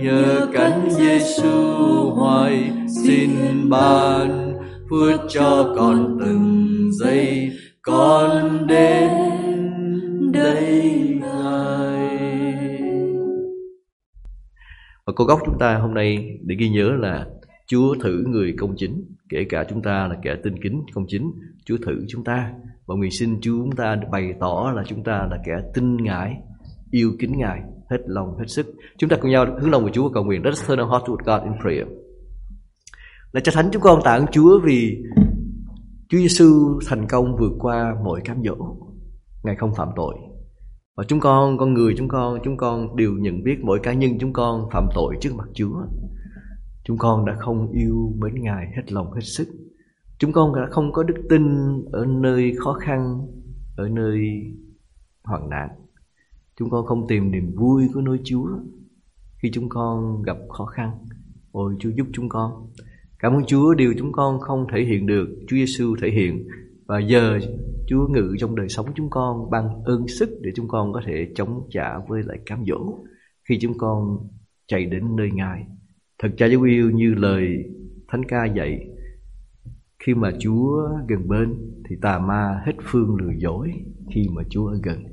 [0.03, 1.51] nhờ cánh Giêsu
[2.09, 2.71] hoài
[3.05, 3.29] xin
[3.69, 4.53] ban
[4.89, 6.56] phước cho con từng
[15.17, 17.25] câu gốc chúng ta hôm nay để ghi nhớ là
[17.67, 21.31] Chúa thử người công chính, kể cả chúng ta là kẻ tin kính công chính,
[21.65, 22.51] Chúa thử chúng ta
[22.85, 26.37] và nguyện xin Chúa chúng ta bày tỏ là chúng ta là kẻ tin Ngài,
[26.91, 28.75] yêu kính Ngài hết lòng hết sức.
[28.97, 30.41] Chúng ta cùng nhau hướng lòng của Chúa cầu nguyện.
[30.41, 31.87] Let's turn our heart to God in prayer.
[33.31, 34.97] Là cha thánh chúng con tạ ơn Chúa vì
[36.09, 38.55] Chúa Giêsu thành công vượt qua mọi cám dỗ.
[39.43, 40.15] Ngài không phạm tội.
[40.97, 44.11] Và chúng con, con người chúng con, chúng con đều nhận biết mỗi cá nhân
[44.19, 45.81] chúng con phạm tội trước mặt Chúa.
[46.83, 49.47] Chúng con đã không yêu mến Ngài hết lòng hết sức.
[50.19, 51.43] Chúng con đã không có đức tin
[51.91, 53.27] ở nơi khó khăn,
[53.75, 54.19] ở nơi
[55.23, 55.69] hoạn nạn.
[56.59, 58.47] Chúng con không tìm niềm vui của nơi Chúa
[59.41, 60.91] khi chúng con gặp khó khăn.
[61.51, 62.71] Ôi Chúa giúp chúng con.
[63.19, 66.47] Cảm ơn Chúa điều chúng con không thể hiện được, Chúa Giêsu thể hiện.
[66.85, 67.39] Và giờ
[67.87, 71.27] Chúa ngự trong đời sống chúng con bằng ơn sức để chúng con có thể
[71.35, 72.97] chống trả với lại cám dỗ
[73.49, 74.17] khi chúng con
[74.67, 75.65] chạy đến nơi Ngài.
[76.19, 77.47] Thật cha dấu yêu như lời
[78.07, 78.87] Thánh ca dạy
[80.05, 81.53] Khi mà Chúa gần bên
[81.89, 83.71] Thì tà ma hết phương lừa dối
[84.13, 85.03] Khi mà Chúa ở gần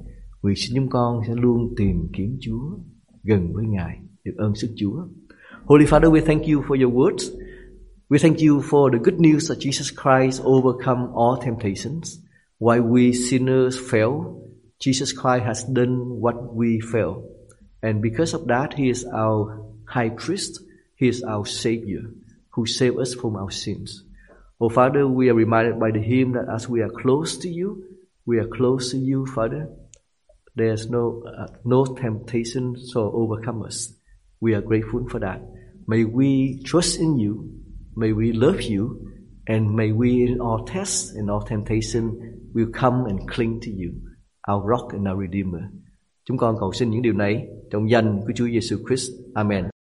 [0.42, 2.78] Nguyện xin chúng con sẽ luôn tìm kiếm Chúa
[3.22, 5.06] Gần với Ngài Được ơn sức Chúa
[5.64, 7.38] Holy Father, we thank you for your words.
[8.08, 12.23] We thank you for the good news that Jesus Christ overcome all temptations.
[12.58, 14.42] While we sinners fail,
[14.78, 17.28] Jesus Christ has done what we fail.
[17.82, 20.60] And because of that, He is our high priest.
[20.96, 22.02] He is our Savior
[22.54, 24.04] who saved us from our sins.
[24.60, 27.84] Oh, Father, we are reminded by the hymn that as we are close to you,
[28.24, 29.68] we are close to you, Father.
[30.54, 33.92] There's no, uh, no temptation so overcome us.
[34.40, 35.42] We are grateful for that.
[35.86, 37.60] May we trust in you.
[37.96, 39.10] May we love you.
[39.46, 43.92] And may we, in all tests and all temptation, will come and cling to you,
[44.48, 45.62] our rock and our redeemer.
[46.24, 49.10] Chúng con cầu xin những điều này trong danh của Chúa Giêsu Christ.
[49.34, 49.73] Amen.